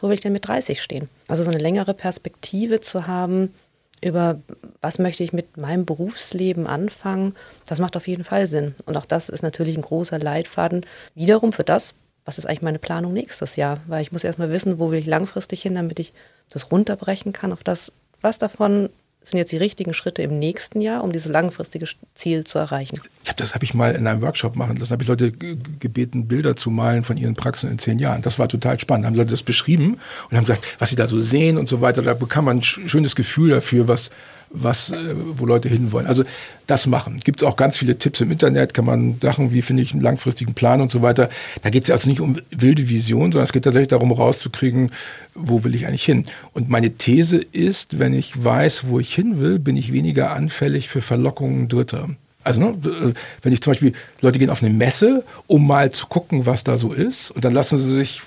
wo 0.00 0.08
will 0.08 0.14
ich 0.14 0.20
denn 0.20 0.32
mit 0.32 0.46
30 0.46 0.80
stehen? 0.80 1.08
Also 1.26 1.42
so 1.42 1.50
eine 1.50 1.58
längere 1.58 1.94
Perspektive 1.94 2.80
zu 2.80 3.06
haben 3.06 3.54
über, 4.02 4.38
was 4.82 4.98
möchte 4.98 5.24
ich 5.24 5.32
mit 5.32 5.56
meinem 5.56 5.86
Berufsleben 5.86 6.66
anfangen, 6.66 7.34
das 7.66 7.80
macht 7.80 7.96
auf 7.96 8.06
jeden 8.06 8.24
Fall 8.24 8.46
Sinn. 8.46 8.74
Und 8.84 8.96
auch 8.96 9.06
das 9.06 9.30
ist 9.30 9.42
natürlich 9.42 9.76
ein 9.76 9.82
großer 9.82 10.18
Leitfaden 10.18 10.84
wiederum 11.14 11.52
für 11.52 11.64
das, 11.64 11.94
was 12.24 12.38
ist 12.38 12.46
eigentlich 12.46 12.62
meine 12.62 12.78
Planung 12.78 13.12
nächstes 13.12 13.56
Jahr? 13.56 13.80
Weil 13.86 14.02
ich 14.02 14.12
muss 14.12 14.24
erstmal 14.24 14.50
wissen, 14.50 14.78
wo 14.78 14.90
will 14.90 14.98
ich 14.98 15.06
langfristig 15.06 15.62
hin, 15.62 15.74
damit 15.74 15.98
ich 15.98 16.12
das 16.50 16.70
runterbrechen 16.70 17.32
kann 17.32 17.52
auf 17.52 17.64
das, 17.64 17.92
was 18.20 18.38
davon 18.38 18.88
sind 19.26 19.38
jetzt 19.38 19.52
die 19.52 19.56
richtigen 19.56 19.94
Schritte 19.94 20.22
im 20.22 20.38
nächsten 20.38 20.80
Jahr, 20.80 21.02
um 21.02 21.10
dieses 21.10 21.32
langfristige 21.32 21.86
Ziel 22.14 22.44
zu 22.44 22.58
erreichen? 22.58 23.00
Ich 23.22 23.28
habe 23.30 23.38
das 23.38 23.54
habe 23.54 23.64
ich 23.64 23.72
mal 23.72 23.94
in 23.94 24.06
einem 24.06 24.20
Workshop 24.20 24.54
machen 24.54 24.76
lassen. 24.76 24.92
Habe 24.92 25.02
ich 25.02 25.08
Leute 25.08 25.32
gebeten, 25.32 26.28
Bilder 26.28 26.56
zu 26.56 26.70
malen 26.70 27.04
von 27.04 27.16
ihren 27.16 27.34
Praxen 27.34 27.70
in 27.70 27.78
zehn 27.78 27.98
Jahren. 27.98 28.22
Das 28.22 28.38
war 28.38 28.48
total 28.48 28.78
spannend. 28.78 29.06
Haben 29.06 29.14
Leute 29.14 29.30
das 29.30 29.42
beschrieben 29.42 29.98
und 30.30 30.36
haben 30.36 30.44
gesagt, 30.44 30.76
was 30.78 30.90
sie 30.90 30.96
da 30.96 31.08
so 31.08 31.18
sehen 31.18 31.56
und 31.56 31.68
so 31.68 31.80
weiter. 31.80 32.02
Da 32.02 32.14
bekam 32.14 32.44
man 32.44 32.58
ein 32.58 32.62
schönes 32.62 33.16
Gefühl 33.16 33.50
dafür, 33.50 33.88
was 33.88 34.10
was, 34.54 34.90
äh, 34.90 35.14
wo 35.36 35.44
Leute 35.44 35.68
hinwollen. 35.68 36.06
Also 36.06 36.24
das 36.66 36.86
machen. 36.86 37.20
Gibt 37.24 37.42
es 37.42 37.46
auch 37.46 37.56
ganz 37.56 37.76
viele 37.76 37.98
Tipps 37.98 38.20
im 38.20 38.30
Internet, 38.30 38.72
kann 38.72 38.84
man 38.84 39.18
Sachen, 39.20 39.52
wie 39.52 39.60
finde 39.60 39.82
ich 39.82 39.92
einen 39.92 40.00
langfristigen 40.00 40.54
Plan 40.54 40.80
und 40.80 40.90
so 40.90 41.02
weiter. 41.02 41.28
Da 41.62 41.70
geht 41.70 41.84
es 41.84 41.90
also 41.90 42.08
nicht 42.08 42.20
um 42.20 42.40
wilde 42.50 42.88
Vision, 42.88 43.32
sondern 43.32 43.44
es 43.44 43.52
geht 43.52 43.64
tatsächlich 43.64 43.88
darum, 43.88 44.12
rauszukriegen, 44.12 44.90
wo 45.34 45.64
will 45.64 45.74
ich 45.74 45.86
eigentlich 45.86 46.04
hin. 46.04 46.24
Und 46.52 46.70
meine 46.70 46.94
These 46.94 47.38
ist, 47.38 47.98
wenn 47.98 48.14
ich 48.14 48.42
weiß, 48.42 48.86
wo 48.86 49.00
ich 49.00 49.14
hin 49.14 49.38
will, 49.38 49.58
bin 49.58 49.76
ich 49.76 49.92
weniger 49.92 50.30
anfällig 50.30 50.88
für 50.88 51.00
Verlockungen 51.00 51.68
Dritter. 51.68 52.08
Also 52.44 52.60
ne, 52.60 53.14
wenn 53.42 53.52
ich 53.52 53.62
zum 53.62 53.72
Beispiel, 53.72 53.92
Leute 54.20 54.38
gehen 54.38 54.50
auf 54.50 54.62
eine 54.62 54.72
Messe, 54.72 55.24
um 55.46 55.66
mal 55.66 55.90
zu 55.90 56.06
gucken, 56.06 56.46
was 56.46 56.62
da 56.62 56.76
so 56.76 56.92
ist, 56.92 57.30
und 57.30 57.44
dann 57.44 57.54
lassen 57.54 57.78
sie 57.78 57.94
sich 57.94 58.22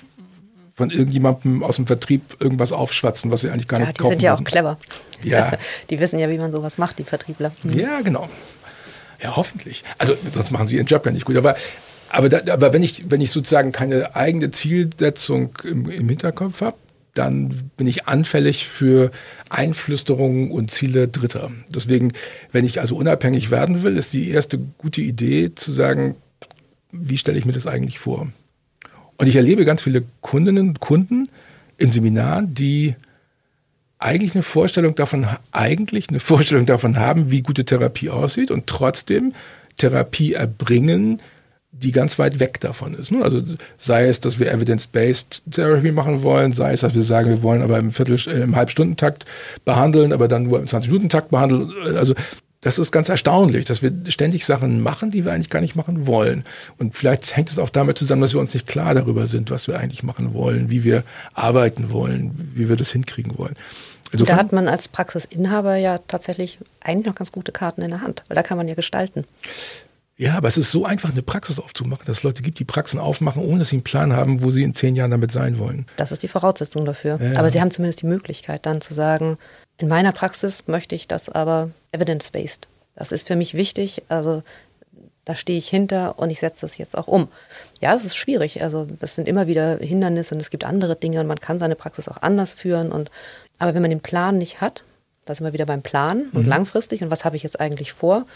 von 0.78 0.90
irgendjemandem 0.90 1.64
aus 1.64 1.74
dem 1.74 1.88
Vertrieb 1.88 2.36
irgendwas 2.38 2.70
aufschwatzen, 2.70 3.32
was 3.32 3.40
sie 3.40 3.50
eigentlich 3.50 3.66
gar 3.66 3.80
ja, 3.80 3.86
nicht 3.86 3.98
kaufen 3.98 4.10
Die 4.10 4.14
sind 4.14 4.22
ja 4.22 4.32
würden. 4.32 4.46
auch 4.46 4.50
clever. 4.50 4.78
Ja. 5.24 5.52
die 5.90 5.98
wissen 5.98 6.20
ja, 6.20 6.30
wie 6.30 6.38
man 6.38 6.52
sowas 6.52 6.78
macht, 6.78 7.00
die 7.00 7.04
Vertriebler. 7.04 7.50
Mhm. 7.64 7.78
Ja, 7.78 8.00
genau. 8.00 8.28
Ja, 9.20 9.34
hoffentlich. 9.34 9.82
Also 9.98 10.16
sonst 10.32 10.52
machen 10.52 10.68
sie 10.68 10.76
ihren 10.76 10.86
Job 10.86 11.04
ja 11.04 11.10
nicht 11.10 11.24
gut. 11.24 11.36
Aber, 11.36 11.56
aber, 12.10 12.28
da, 12.28 12.52
aber 12.52 12.72
wenn, 12.72 12.84
ich, 12.84 13.10
wenn 13.10 13.20
ich 13.20 13.32
sozusagen 13.32 13.72
keine 13.72 14.14
eigene 14.14 14.52
Zielsetzung 14.52 15.50
im, 15.64 15.90
im 15.90 16.08
Hinterkopf 16.08 16.60
habe, 16.60 16.76
dann 17.14 17.72
bin 17.76 17.88
ich 17.88 18.06
anfällig 18.06 18.68
für 18.68 19.10
Einflüsterungen 19.50 20.52
und 20.52 20.70
Ziele 20.70 21.08
Dritter. 21.08 21.50
Deswegen, 21.74 22.12
wenn 22.52 22.64
ich 22.64 22.80
also 22.80 22.94
unabhängig 22.94 23.50
werden 23.50 23.82
will, 23.82 23.96
ist 23.96 24.12
die 24.12 24.30
erste 24.30 24.60
gute 24.78 25.00
Idee 25.00 25.52
zu 25.56 25.72
sagen, 25.72 26.14
wie 26.92 27.18
stelle 27.18 27.36
ich 27.36 27.44
mir 27.44 27.52
das 27.52 27.66
eigentlich 27.66 27.98
vor? 27.98 28.28
Und 29.18 29.26
ich 29.26 29.36
erlebe 29.36 29.64
ganz 29.64 29.82
viele 29.82 30.04
Kundinnen 30.22 30.68
und 30.68 30.80
Kunden 30.80 31.28
in 31.76 31.92
Seminaren, 31.92 32.54
die 32.54 32.94
eigentlich 33.98 34.34
eine 34.34 34.42
Vorstellung 34.42 34.94
davon, 34.94 35.26
eigentlich 35.52 36.08
eine 36.08 36.20
Vorstellung 36.20 36.66
davon 36.66 36.98
haben, 36.98 37.30
wie 37.30 37.42
gute 37.42 37.64
Therapie 37.64 38.10
aussieht 38.10 38.50
und 38.50 38.66
trotzdem 38.66 39.34
Therapie 39.76 40.32
erbringen, 40.32 41.20
die 41.70 41.92
ganz 41.92 42.18
weit 42.18 42.40
weg 42.40 42.60
davon 42.60 42.94
ist. 42.94 43.12
Ne? 43.12 43.22
Also 43.22 43.42
sei 43.76 44.08
es, 44.08 44.20
dass 44.20 44.38
wir 44.38 44.50
Evidence-Based 44.50 45.42
Therapy 45.50 45.92
machen 45.92 46.22
wollen, 46.22 46.52
sei 46.52 46.72
es, 46.72 46.80
dass 46.80 46.94
wir 46.94 47.02
sagen, 47.02 47.28
wir 47.28 47.42
wollen 47.42 47.62
aber 47.62 47.78
im 47.78 47.92
Viertel, 47.92 48.18
äh, 48.26 48.42
im 48.42 48.56
Halbstundentakt 48.56 49.24
behandeln, 49.64 50.12
aber 50.12 50.28
dann 50.28 50.44
nur 50.44 50.58
im 50.58 50.66
20-Minuten-Takt 50.66 51.30
behandeln. 51.30 51.72
Also 51.96 52.14
das 52.60 52.78
ist 52.78 52.90
ganz 52.90 53.08
erstaunlich, 53.08 53.66
dass 53.66 53.82
wir 53.82 53.92
ständig 54.08 54.44
Sachen 54.44 54.80
machen, 54.80 55.10
die 55.10 55.24
wir 55.24 55.32
eigentlich 55.32 55.50
gar 55.50 55.60
nicht 55.60 55.76
machen 55.76 56.06
wollen. 56.06 56.44
Und 56.76 56.94
vielleicht 56.94 57.36
hängt 57.36 57.50
es 57.50 57.58
auch 57.58 57.70
damit 57.70 57.98
zusammen, 57.98 58.22
dass 58.22 58.32
wir 58.32 58.40
uns 58.40 58.52
nicht 58.52 58.66
klar 58.66 58.94
darüber 58.94 59.26
sind, 59.26 59.50
was 59.50 59.68
wir 59.68 59.78
eigentlich 59.78 60.02
machen 60.02 60.34
wollen, 60.34 60.70
wie 60.70 60.82
wir 60.82 61.04
arbeiten 61.34 61.90
wollen, 61.90 62.52
wie 62.54 62.68
wir 62.68 62.76
das 62.76 62.90
hinkriegen 62.90 63.38
wollen. 63.38 63.54
Insofern, 64.10 64.36
da 64.36 64.42
hat 64.42 64.52
man 64.52 64.68
als 64.68 64.88
Praxisinhaber 64.88 65.76
ja 65.76 65.98
tatsächlich 66.08 66.58
eigentlich 66.80 67.06
noch 67.06 67.14
ganz 67.14 67.30
gute 67.30 67.52
Karten 67.52 67.82
in 67.82 67.90
der 67.90 68.00
Hand, 68.00 68.24
weil 68.28 68.34
da 68.34 68.42
kann 68.42 68.56
man 68.56 68.66
ja 68.66 68.74
gestalten. 68.74 69.24
Ja, 70.16 70.36
aber 70.36 70.48
es 70.48 70.56
ist 70.56 70.72
so 70.72 70.84
einfach, 70.84 71.12
eine 71.12 71.22
Praxis 71.22 71.60
aufzumachen, 71.60 72.04
dass 72.06 72.18
es 72.18 72.22
Leute 72.24 72.42
gibt, 72.42 72.58
die 72.58 72.64
Praxen 72.64 72.98
aufmachen, 72.98 73.40
ohne 73.40 73.60
dass 73.60 73.68
sie 73.68 73.76
einen 73.76 73.84
Plan 73.84 74.14
haben, 74.14 74.42
wo 74.42 74.50
sie 74.50 74.64
in 74.64 74.74
zehn 74.74 74.96
Jahren 74.96 75.12
damit 75.12 75.30
sein 75.30 75.58
wollen. 75.58 75.86
Das 75.96 76.10
ist 76.10 76.24
die 76.24 76.28
Voraussetzung 76.28 76.84
dafür. 76.84 77.20
Ja. 77.22 77.38
Aber 77.38 77.50
sie 77.50 77.60
haben 77.60 77.70
zumindest 77.70 78.02
die 78.02 78.06
Möglichkeit, 78.06 78.66
dann 78.66 78.80
zu 78.80 78.94
sagen, 78.94 79.38
in 79.78 79.88
meiner 79.88 80.12
Praxis 80.12 80.66
möchte 80.66 80.94
ich 80.94 81.08
das 81.08 81.28
aber 81.28 81.70
evidence-based. 81.92 82.68
Das 82.96 83.12
ist 83.12 83.26
für 83.26 83.36
mich 83.36 83.54
wichtig. 83.54 84.02
Also 84.08 84.42
da 85.24 85.34
stehe 85.34 85.58
ich 85.58 85.68
hinter 85.68 86.18
und 86.18 86.30
ich 86.30 86.40
setze 86.40 86.62
das 86.62 86.78
jetzt 86.78 86.96
auch 86.96 87.06
um. 87.06 87.28
Ja, 87.80 87.94
es 87.94 88.04
ist 88.04 88.16
schwierig. 88.16 88.62
Also 88.62 88.88
es 89.00 89.14
sind 89.14 89.28
immer 89.28 89.46
wieder 89.46 89.78
Hindernisse 89.78 90.34
und 90.34 90.40
es 90.40 90.50
gibt 90.50 90.64
andere 90.64 90.96
Dinge 90.96 91.20
und 91.20 91.26
man 91.26 91.38
kann 91.38 91.58
seine 91.58 91.76
Praxis 91.76 92.08
auch 92.08 92.22
anders 92.22 92.54
führen. 92.54 92.90
Und 92.90 93.10
aber 93.58 93.74
wenn 93.74 93.82
man 93.82 93.90
den 93.90 94.00
Plan 94.00 94.38
nicht 94.38 94.60
hat, 94.60 94.84
da 95.26 95.34
sind 95.34 95.46
wir 95.46 95.52
wieder 95.52 95.66
beim 95.66 95.82
Plan 95.82 96.28
und 96.32 96.44
mhm. 96.44 96.48
langfristig 96.48 97.02
und 97.02 97.10
was 97.10 97.24
habe 97.24 97.36
ich 97.36 97.42
jetzt 97.42 97.60
eigentlich 97.60 97.92
vor, 97.92 98.26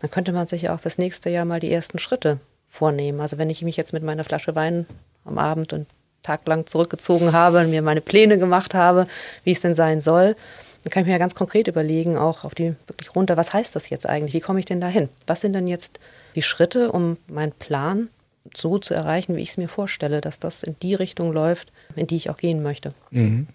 dann 0.00 0.10
könnte 0.10 0.32
man 0.32 0.46
sich 0.46 0.62
ja 0.62 0.74
auch 0.74 0.80
fürs 0.80 0.98
nächste 0.98 1.30
Jahr 1.30 1.46
mal 1.46 1.60
die 1.60 1.72
ersten 1.72 1.98
Schritte 1.98 2.38
vornehmen. 2.68 3.20
Also 3.20 3.38
wenn 3.38 3.50
ich 3.50 3.62
mich 3.62 3.76
jetzt 3.76 3.92
mit 3.92 4.02
meiner 4.02 4.24
Flasche 4.24 4.54
Wein 4.54 4.86
am 5.24 5.38
Abend 5.38 5.72
und 5.72 5.86
taglang 6.22 6.66
zurückgezogen 6.66 7.32
habe 7.32 7.60
und 7.60 7.70
mir 7.70 7.82
meine 7.82 8.00
Pläne 8.00 8.38
gemacht 8.38 8.74
habe, 8.74 9.06
wie 9.44 9.52
es 9.52 9.60
denn 9.60 9.74
sein 9.74 10.00
soll, 10.00 10.36
dann 10.84 10.90
kann 10.90 11.02
ich 11.02 11.06
mir 11.06 11.12
ja 11.12 11.18
ganz 11.18 11.34
konkret 11.34 11.66
überlegen, 11.66 12.18
auch 12.18 12.44
auf 12.44 12.54
die 12.54 12.74
wirklich 12.86 13.14
runter, 13.16 13.38
was 13.38 13.54
heißt 13.54 13.74
das 13.74 13.88
jetzt 13.88 14.06
eigentlich? 14.06 14.34
Wie 14.34 14.40
komme 14.40 14.60
ich 14.60 14.66
denn 14.66 14.82
dahin? 14.82 15.08
Was 15.26 15.40
sind 15.40 15.54
denn 15.54 15.66
jetzt 15.66 15.98
die 16.34 16.42
Schritte, 16.42 16.92
um 16.92 17.16
meinen 17.26 17.52
Plan 17.52 18.08
so 18.54 18.78
zu 18.78 18.92
erreichen, 18.92 19.34
wie 19.34 19.40
ich 19.40 19.50
es 19.50 19.56
mir 19.56 19.68
vorstelle, 19.68 20.20
dass 20.20 20.38
das 20.38 20.62
in 20.62 20.76
die 20.82 20.94
Richtung 20.94 21.32
läuft, 21.32 21.72
in 21.96 22.06
die 22.06 22.16
ich 22.16 22.28
auch 22.28 22.36
gehen 22.36 22.62
möchte? 22.62 22.92
Mhm. 23.10 23.46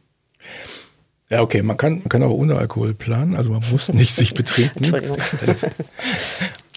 Ja, 1.30 1.42
okay, 1.42 1.62
man 1.62 1.78
kann, 1.78 2.00
man 2.00 2.10
kann 2.10 2.24
auch 2.24 2.32
ohne 2.32 2.58
Alkohol 2.58 2.96
planen, 2.96 3.36
also 3.36 3.52
man 3.52 3.62
muss 3.70 3.94
nicht 3.94 4.16
sich 4.16 4.34
betrinken. 4.34 4.84
Entschuldigung. 4.84 5.18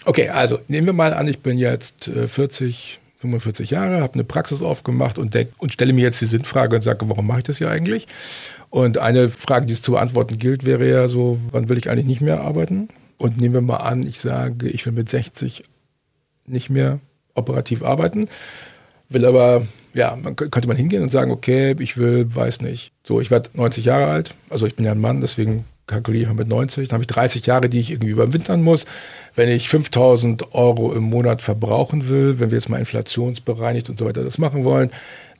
okay, 0.04 0.28
also 0.28 0.58
nehmen 0.68 0.86
wir 0.86 0.92
mal 0.92 1.14
an, 1.14 1.26
ich 1.28 1.38
bin 1.38 1.56
jetzt 1.56 2.10
40, 2.26 3.00
äh, 3.00 3.20
45 3.22 3.70
Jahre, 3.70 4.02
habe 4.02 4.14
eine 4.14 4.24
Praxis 4.24 4.60
aufgemacht 4.60 5.16
und, 5.16 5.32
denk, 5.32 5.48
und 5.56 5.72
stelle 5.72 5.94
mir 5.94 6.02
jetzt 6.02 6.20
die 6.20 6.26
Sinnfrage 6.26 6.76
und 6.76 6.82
sage, 6.82 7.08
warum 7.08 7.26
mache 7.26 7.38
ich 7.38 7.44
das 7.44 7.56
hier 7.56 7.70
eigentlich? 7.70 8.06
Und 8.72 8.96
eine 8.96 9.28
Frage, 9.28 9.66
die 9.66 9.74
es 9.74 9.82
zu 9.82 9.92
beantworten 9.92 10.38
gilt, 10.38 10.64
wäre 10.64 10.88
ja 10.88 11.06
so, 11.06 11.38
wann 11.50 11.68
will 11.68 11.76
ich 11.76 11.90
eigentlich 11.90 12.06
nicht 12.06 12.22
mehr 12.22 12.40
arbeiten? 12.40 12.88
Und 13.18 13.38
nehmen 13.38 13.52
wir 13.52 13.60
mal 13.60 13.76
an, 13.76 14.02
ich 14.02 14.18
sage, 14.18 14.66
ich 14.66 14.86
will 14.86 14.94
mit 14.94 15.10
60 15.10 15.64
nicht 16.46 16.70
mehr 16.70 16.98
operativ 17.34 17.82
arbeiten, 17.82 18.28
will 19.10 19.26
aber 19.26 19.66
ja, 19.92 20.16
man 20.22 20.36
könnte 20.36 20.68
man 20.68 20.78
hingehen 20.78 21.02
und 21.02 21.12
sagen, 21.12 21.30
okay, 21.30 21.76
ich 21.80 21.98
will, 21.98 22.34
weiß 22.34 22.62
nicht, 22.62 22.94
so, 23.06 23.20
ich 23.20 23.30
werde 23.30 23.50
90 23.52 23.84
Jahre 23.84 24.06
alt, 24.06 24.34
also 24.48 24.64
ich 24.64 24.74
bin 24.74 24.86
ja 24.86 24.92
ein 24.92 25.00
Mann, 25.00 25.20
deswegen 25.20 25.66
kalkuliere 25.86 26.30
ich 26.30 26.36
mit 26.36 26.48
90, 26.48 26.88
dann 26.88 26.94
habe 26.94 27.02
ich 27.02 27.08
30 27.08 27.46
Jahre, 27.46 27.68
die 27.68 27.80
ich 27.80 27.90
irgendwie 27.90 28.12
überwintern 28.12 28.62
muss. 28.62 28.86
Wenn 29.34 29.48
ich 29.48 29.68
5000 29.68 30.54
Euro 30.54 30.92
im 30.92 31.04
Monat 31.04 31.42
verbrauchen 31.42 32.08
will, 32.08 32.38
wenn 32.38 32.50
wir 32.50 32.58
jetzt 32.58 32.68
mal 32.68 32.78
inflationsbereinigt 32.78 33.90
und 33.90 33.98
so 33.98 34.06
weiter 34.06 34.24
das 34.24 34.38
machen 34.38 34.64
wollen, 34.64 34.90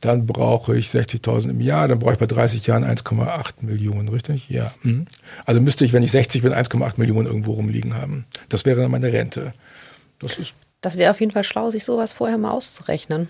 dann 0.01 0.25
brauche 0.25 0.75
ich 0.75 0.87
60.000 0.87 1.51
im 1.51 1.61
Jahr, 1.61 1.87
dann 1.87 1.99
brauche 1.99 2.13
ich 2.13 2.19
bei 2.19 2.25
30 2.25 2.67
Jahren 2.67 2.83
1,8 2.83 3.53
Millionen, 3.61 4.09
richtig? 4.09 4.49
Ja. 4.49 4.73
Mhm. 4.83 5.05
Also 5.45 5.61
müsste 5.61 5.85
ich, 5.85 5.93
wenn 5.93 6.03
ich 6.03 6.11
60 6.11 6.41
bin, 6.41 6.53
1,8 6.53 6.93
Millionen 6.97 7.27
irgendwo 7.27 7.53
rumliegen 7.53 7.95
haben. 7.95 8.25
Das 8.49 8.65
wäre 8.65 8.81
dann 8.81 8.91
meine 8.91 9.13
Rente. 9.13 9.53
Das 10.19 10.37
ist 10.37 10.53
das 10.83 10.97
wäre 10.97 11.11
auf 11.11 11.19
jeden 11.21 11.31
Fall 11.31 11.45
schlau, 11.45 11.71
sich 11.71 11.85
sowas 11.85 12.13
vorher 12.13 12.37
mal 12.37 12.51
auszurechnen. 12.51 13.29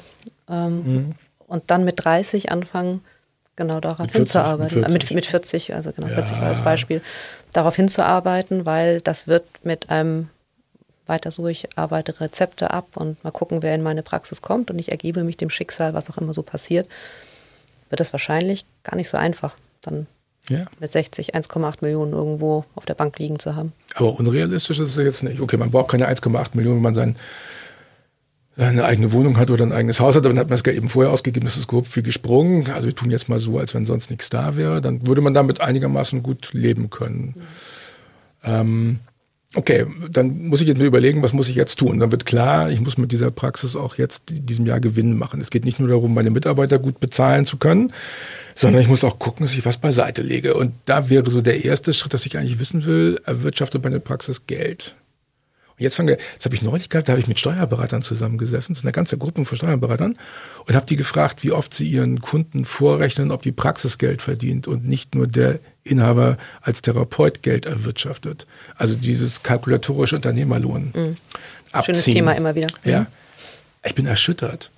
Ähm, 0.49 0.83
mhm. 0.83 1.15
Und 1.47 1.63
dann 1.67 1.85
mit 1.85 2.03
30 2.03 2.51
anfangen, 2.51 3.01
genau 3.55 3.79
darauf 3.79 3.99
mit 3.99 4.11
40, 4.11 4.19
hinzuarbeiten. 4.19 4.81
Mit 4.81 4.85
40. 4.85 4.89
Äh, 4.89 4.93
mit, 4.93 5.15
mit 5.15 5.25
40, 5.25 5.73
also 5.73 5.91
genau, 5.91 6.07
ja. 6.07 6.15
40 6.15 6.41
war 6.41 6.49
das 6.49 6.63
Beispiel. 6.63 7.01
Darauf 7.51 7.75
hinzuarbeiten, 7.75 8.65
weil 8.65 9.01
das 9.01 9.27
wird 9.27 9.45
mit 9.63 9.89
einem 9.89 10.29
weiter 11.05 11.31
so, 11.31 11.47
ich 11.47 11.77
arbeite 11.77 12.19
Rezepte 12.19 12.71
ab 12.71 12.87
und 12.95 13.21
mal 13.23 13.31
gucken, 13.31 13.61
wer 13.61 13.75
in 13.75 13.83
meine 13.83 14.03
Praxis 14.03 14.41
kommt 14.41 14.71
und 14.71 14.79
ich 14.79 14.91
ergebe 14.91 15.23
mich 15.23 15.37
dem 15.37 15.49
Schicksal, 15.49 15.93
was 15.93 16.09
auch 16.09 16.17
immer 16.17 16.33
so 16.33 16.43
passiert, 16.43 16.87
wird 17.89 18.01
es 18.01 18.13
wahrscheinlich 18.13 18.65
gar 18.83 18.95
nicht 18.95 19.09
so 19.09 19.17
einfach, 19.17 19.55
dann 19.81 20.07
ja. 20.49 20.65
mit 20.79 20.91
60 20.91 21.35
1,8 21.35 21.77
Millionen 21.81 22.13
irgendwo 22.13 22.65
auf 22.75 22.85
der 22.85 22.95
Bank 22.95 23.19
liegen 23.19 23.39
zu 23.39 23.55
haben. 23.55 23.73
Aber 23.95 24.17
unrealistisch 24.17 24.79
ist 24.79 24.97
es 24.97 25.03
jetzt 25.03 25.23
nicht. 25.23 25.39
Okay, 25.39 25.57
man 25.57 25.71
braucht 25.71 25.91
keine 25.91 26.07
1,8 26.07 26.49
Millionen, 26.53 26.77
wenn 26.77 26.83
man 26.83 26.95
sein, 26.95 27.15
seine 28.55 28.85
eigene 28.85 29.11
Wohnung 29.11 29.37
hat 29.37 29.49
oder 29.49 29.65
ein 29.65 29.71
eigenes 29.71 29.99
Haus 29.99 30.15
hat, 30.15 30.25
dann 30.25 30.37
hat 30.37 30.47
man 30.47 30.55
das 30.55 30.63
Geld 30.63 30.77
eben 30.77 30.89
vorher 30.89 31.11
ausgegeben, 31.11 31.45
das 31.45 31.57
ist 31.57 31.67
grob 31.67 31.87
viel 31.87 32.03
gesprungen. 32.03 32.69
Also 32.71 32.87
wir 32.87 32.95
tun 32.95 33.09
jetzt 33.09 33.29
mal 33.29 33.39
so, 33.39 33.57
als 33.57 33.73
wenn 33.73 33.85
sonst 33.85 34.09
nichts 34.11 34.29
da 34.29 34.55
wäre. 34.55 34.81
Dann 34.81 35.07
würde 35.07 35.21
man 35.21 35.33
damit 35.33 35.59
einigermaßen 35.59 36.21
gut 36.21 36.53
leben 36.53 36.89
können. 36.89 37.33
Mhm. 37.35 37.41
Ähm, 38.43 38.99
okay, 39.55 39.85
dann 40.09 40.47
muss 40.47 40.61
ich 40.61 40.67
jetzt 40.67 40.77
mir 40.77 40.85
überlegen, 40.85 41.23
was 41.23 41.33
muss 41.33 41.49
ich 41.49 41.55
jetzt 41.55 41.77
tun. 41.77 41.99
Dann 41.99 42.11
wird 42.11 42.25
klar, 42.25 42.69
ich 42.69 42.79
muss 42.79 42.97
mit 42.97 43.11
dieser 43.11 43.31
Praxis 43.31 43.75
auch 43.75 43.95
jetzt 43.95 44.29
in 44.29 44.45
diesem 44.45 44.65
Jahr 44.65 44.79
Gewinn 44.79 45.17
machen. 45.17 45.41
Es 45.41 45.49
geht 45.49 45.65
nicht 45.65 45.79
nur 45.79 45.89
darum, 45.89 46.13
meine 46.13 46.29
Mitarbeiter 46.29 46.79
gut 46.79 46.99
bezahlen 46.99 47.45
zu 47.45 47.57
können, 47.57 47.91
sondern 48.55 48.81
ich 48.81 48.87
muss 48.87 49.03
auch 49.03 49.19
gucken, 49.19 49.45
dass 49.45 49.55
ich 49.55 49.65
was 49.65 49.77
beiseite 49.77 50.21
lege. 50.21 50.53
Und 50.53 50.73
da 50.85 51.09
wäre 51.09 51.29
so 51.29 51.41
der 51.41 51.65
erste 51.65 51.93
Schritt, 51.93 52.13
dass 52.13 52.25
ich 52.25 52.37
eigentlich 52.37 52.59
wissen 52.59 52.85
will, 52.85 53.19
erwirtschaftet 53.25 53.83
meine 53.83 53.99
Praxis 53.99 54.45
Geld. 54.45 54.95
Und 55.77 55.83
jetzt 55.83 55.95
fange, 55.95 56.17
das 56.37 56.45
habe 56.45 56.55
ich 56.55 56.61
neulich 56.61 56.89
gehabt, 56.89 57.07
da 57.07 57.13
habe 57.13 57.21
ich 57.21 57.27
mit 57.27 57.39
Steuerberatern 57.39 58.01
zusammengesessen, 58.01 58.75
so 58.75 58.81
eine 58.83 58.91
ganze 58.91 59.17
Gruppe 59.17 59.43
von 59.45 59.57
Steuerberatern, 59.57 60.17
und 60.65 60.75
habe 60.75 60.85
die 60.85 60.95
gefragt, 60.95 61.43
wie 61.43 61.51
oft 61.51 61.73
sie 61.73 61.87
ihren 61.87 62.21
Kunden 62.21 62.65
vorrechnen, 62.65 63.31
ob 63.31 63.41
die 63.41 63.51
Praxis 63.51 63.97
Geld 63.97 64.21
verdient 64.21 64.67
und 64.67 64.87
nicht 64.87 65.15
nur 65.15 65.27
der 65.27 65.59
Inhaber 65.83 66.37
als 66.61 66.81
Therapeut 66.81 67.41
Geld 67.41 67.65
erwirtschaftet. 67.65 68.45
Also 68.75 68.95
dieses 68.95 69.43
kalkulatorische 69.43 70.15
Unternehmerlohn. 70.15 70.91
Mhm. 70.93 71.17
Schönes 71.83 72.03
Thema 72.05 72.33
immer 72.33 72.55
wieder. 72.55 72.67
Ja. 72.83 73.01
Mhm. 73.01 73.07
Ich 73.85 73.95
bin 73.95 74.05
erschüttert. 74.05 74.69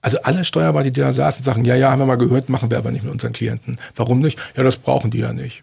Also 0.00 0.20
alle 0.22 0.44
Steuerberater, 0.44 0.90
die 0.90 1.00
da 1.00 1.12
saßen, 1.12 1.44
sagen, 1.44 1.64
ja, 1.64 1.74
ja, 1.74 1.90
haben 1.90 1.98
wir 1.98 2.06
mal 2.06 2.16
gehört, 2.16 2.48
machen 2.48 2.70
wir 2.70 2.78
aber 2.78 2.90
nicht 2.90 3.04
mit 3.04 3.12
unseren 3.12 3.32
Klienten. 3.32 3.78
Warum 3.96 4.20
nicht? 4.20 4.38
Ja, 4.54 4.62
das 4.62 4.76
brauchen 4.76 5.10
die 5.10 5.18
ja 5.18 5.32
nicht. 5.32 5.62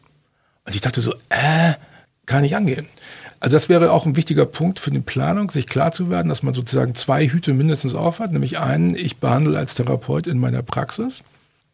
Und 0.65 0.75
ich 0.75 0.81
dachte 0.81 0.99
so, 1.01 1.13
äh, 1.29 1.73
kann 2.25 2.41
nicht 2.41 2.55
angehen. 2.55 2.87
Also 3.41 3.55
das 3.55 3.67
wäre 3.67 3.91
auch 3.91 4.05
ein 4.05 4.15
wichtiger 4.15 4.45
Punkt 4.45 4.79
für 4.79 4.91
die 4.91 4.99
Planung, 4.99 5.51
sich 5.51 5.67
klar 5.67 5.91
zu 5.91 6.09
werden, 6.09 6.29
dass 6.29 6.43
man 6.43 6.53
sozusagen 6.53 6.95
zwei 6.95 7.27
Hüte 7.27 7.53
mindestens 7.53 7.95
aufhat. 7.95 8.31
Nämlich 8.31 8.59
einen, 8.59 8.95
ich 8.95 9.17
behandle 9.17 9.57
als 9.57 9.75
Therapeut 9.75 10.27
in 10.27 10.39
meiner 10.39 10.61
Praxis. 10.61 11.23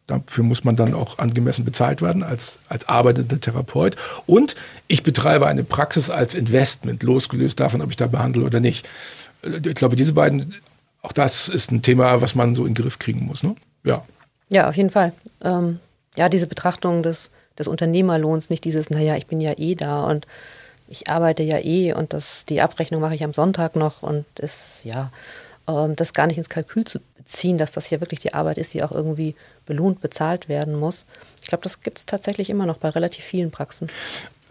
Dafür 0.08 0.42
muss 0.42 0.64
man 0.64 0.74
dann 0.74 0.94
auch 0.94 1.18
angemessen 1.18 1.64
bezahlt 1.64 2.02
werden 2.02 2.24
als, 2.24 2.58
als 2.68 2.88
arbeitender 2.88 3.38
Therapeut. 3.38 3.96
Und 4.26 4.56
ich 4.88 5.04
betreibe 5.04 5.46
eine 5.46 5.62
Praxis 5.62 6.10
als 6.10 6.34
Investment, 6.34 7.04
losgelöst 7.04 7.60
davon, 7.60 7.82
ob 7.82 7.90
ich 7.90 7.96
da 7.96 8.06
behandle 8.06 8.44
oder 8.44 8.58
nicht. 8.58 8.88
Ich 9.42 9.74
glaube, 9.74 9.94
diese 9.94 10.14
beiden 10.14 10.54
auch 11.02 11.12
das 11.12 11.48
ist 11.48 11.70
ein 11.70 11.82
Thema, 11.82 12.20
was 12.20 12.34
man 12.34 12.54
so 12.54 12.66
in 12.66 12.74
den 12.74 12.82
Griff 12.82 12.98
kriegen 12.98 13.26
muss. 13.26 13.42
Ne? 13.42 13.54
Ja. 13.84 14.04
ja, 14.48 14.68
auf 14.68 14.76
jeden 14.76 14.90
Fall. 14.90 15.12
Ähm, 15.42 15.80
ja, 16.16 16.28
diese 16.28 16.46
Betrachtung 16.46 17.02
des, 17.02 17.30
des 17.58 17.68
Unternehmerlohns, 17.68 18.50
nicht 18.50 18.64
dieses, 18.64 18.90
naja, 18.90 19.16
ich 19.16 19.26
bin 19.26 19.40
ja 19.40 19.52
eh 19.56 19.74
da 19.74 20.04
und 20.04 20.26
ich 20.88 21.08
arbeite 21.08 21.42
ja 21.42 21.58
eh 21.58 21.92
und 21.92 22.12
das, 22.12 22.44
die 22.44 22.60
Abrechnung 22.60 23.00
mache 23.00 23.14
ich 23.14 23.24
am 23.24 23.34
Sonntag 23.34 23.76
noch 23.76 24.02
und 24.02 24.24
das, 24.36 24.82
ja, 24.84 25.10
ähm, 25.68 25.96
das 25.96 26.12
gar 26.12 26.26
nicht 26.26 26.38
ins 26.38 26.48
Kalkül 26.48 26.84
zu 26.84 27.00
beziehen, 27.16 27.58
dass 27.58 27.72
das 27.72 27.86
hier 27.86 28.00
wirklich 28.00 28.20
die 28.20 28.34
Arbeit 28.34 28.58
ist, 28.58 28.74
die 28.74 28.82
auch 28.82 28.92
irgendwie 28.92 29.34
belohnt 29.66 30.00
bezahlt 30.00 30.48
werden 30.48 30.74
muss. 30.74 31.04
Ich 31.42 31.48
glaube, 31.48 31.62
das 31.62 31.82
gibt 31.82 31.98
es 31.98 32.06
tatsächlich 32.06 32.50
immer 32.50 32.66
noch 32.66 32.78
bei 32.78 32.88
relativ 32.88 33.24
vielen 33.24 33.50
Praxen. 33.50 33.88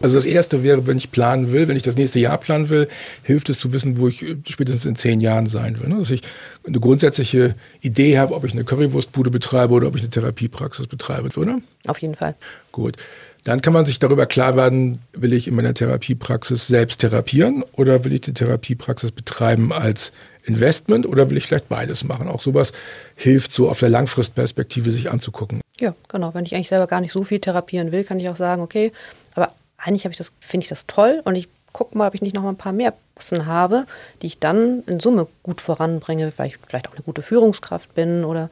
Also 0.00 0.14
das 0.14 0.26
erste 0.26 0.62
wäre, 0.62 0.86
wenn 0.86 0.96
ich 0.96 1.10
planen 1.10 1.50
will, 1.50 1.66
wenn 1.66 1.76
ich 1.76 1.82
das 1.82 1.96
nächste 1.96 2.20
Jahr 2.20 2.38
planen 2.38 2.68
will, 2.68 2.88
hilft 3.24 3.48
es 3.48 3.58
zu 3.58 3.72
wissen, 3.72 3.98
wo 3.98 4.06
ich 4.06 4.24
spätestens 4.46 4.86
in 4.86 4.94
zehn 4.94 5.20
Jahren 5.20 5.46
sein 5.46 5.80
will. 5.80 5.88
Ne? 5.88 5.98
Dass 5.98 6.10
ich 6.10 6.22
eine 6.64 6.78
grundsätzliche 6.78 7.56
Idee 7.80 8.16
habe, 8.18 8.34
ob 8.34 8.44
ich 8.44 8.52
eine 8.52 8.62
Currywurstbude 8.62 9.30
betreibe 9.30 9.74
oder 9.74 9.88
ob 9.88 9.96
ich 9.96 10.02
eine 10.02 10.10
Therapiepraxis 10.10 10.86
betreibe, 10.86 11.28
oder? 11.36 11.58
Auf 11.88 11.98
jeden 11.98 12.14
Fall. 12.14 12.36
Gut. 12.70 12.96
Dann 13.44 13.60
kann 13.62 13.72
man 13.72 13.84
sich 13.84 13.98
darüber 13.98 14.26
klar 14.26 14.56
werden, 14.56 15.00
will 15.12 15.32
ich 15.32 15.48
in 15.48 15.54
meiner 15.54 15.74
Therapiepraxis 15.74 16.66
selbst 16.66 17.00
therapieren 17.00 17.64
oder 17.72 18.04
will 18.04 18.12
ich 18.12 18.20
die 18.20 18.34
Therapiepraxis 18.34 19.10
betreiben 19.10 19.72
als 19.72 20.12
Investment 20.44 21.06
oder 21.06 21.30
will 21.30 21.36
ich 21.36 21.46
vielleicht 21.46 21.68
beides 21.68 22.04
machen? 22.04 22.28
Auch 22.28 22.42
sowas 22.42 22.72
hilft 23.14 23.52
so 23.52 23.68
auf 23.68 23.78
der 23.78 23.90
Langfristperspektive 23.90 24.90
sich 24.90 25.10
anzugucken. 25.10 25.60
Ja, 25.80 25.94
genau. 26.08 26.34
Wenn 26.34 26.44
ich 26.44 26.54
eigentlich 26.54 26.68
selber 26.68 26.86
gar 26.86 27.00
nicht 27.00 27.12
so 27.12 27.24
viel 27.24 27.38
therapieren 27.38 27.92
will, 27.92 28.04
kann 28.04 28.18
ich 28.18 28.28
auch 28.28 28.36
sagen, 28.36 28.62
okay, 28.62 28.92
aber 29.34 29.52
eigentlich 29.76 30.04
habe 30.04 30.12
ich 30.12 30.18
das, 30.18 30.32
finde 30.40 30.64
ich 30.64 30.68
das 30.68 30.86
toll 30.86 31.22
und 31.24 31.36
ich 31.36 31.48
gucke 31.72 31.96
mal, 31.96 32.08
ob 32.08 32.14
ich 32.14 32.22
nicht 32.22 32.34
noch 32.34 32.42
mal 32.42 32.50
ein 32.50 32.56
paar 32.56 32.72
mehr 32.72 32.94
Praxen 33.14 33.46
habe, 33.46 33.86
die 34.22 34.26
ich 34.26 34.38
dann 34.38 34.82
in 34.86 35.00
Summe 35.00 35.26
gut 35.42 35.60
voranbringe, 35.60 36.32
weil 36.36 36.48
ich 36.48 36.58
vielleicht 36.66 36.88
auch 36.88 36.94
eine 36.94 37.02
gute 37.02 37.22
Führungskraft 37.22 37.94
bin 37.94 38.24
oder 38.24 38.50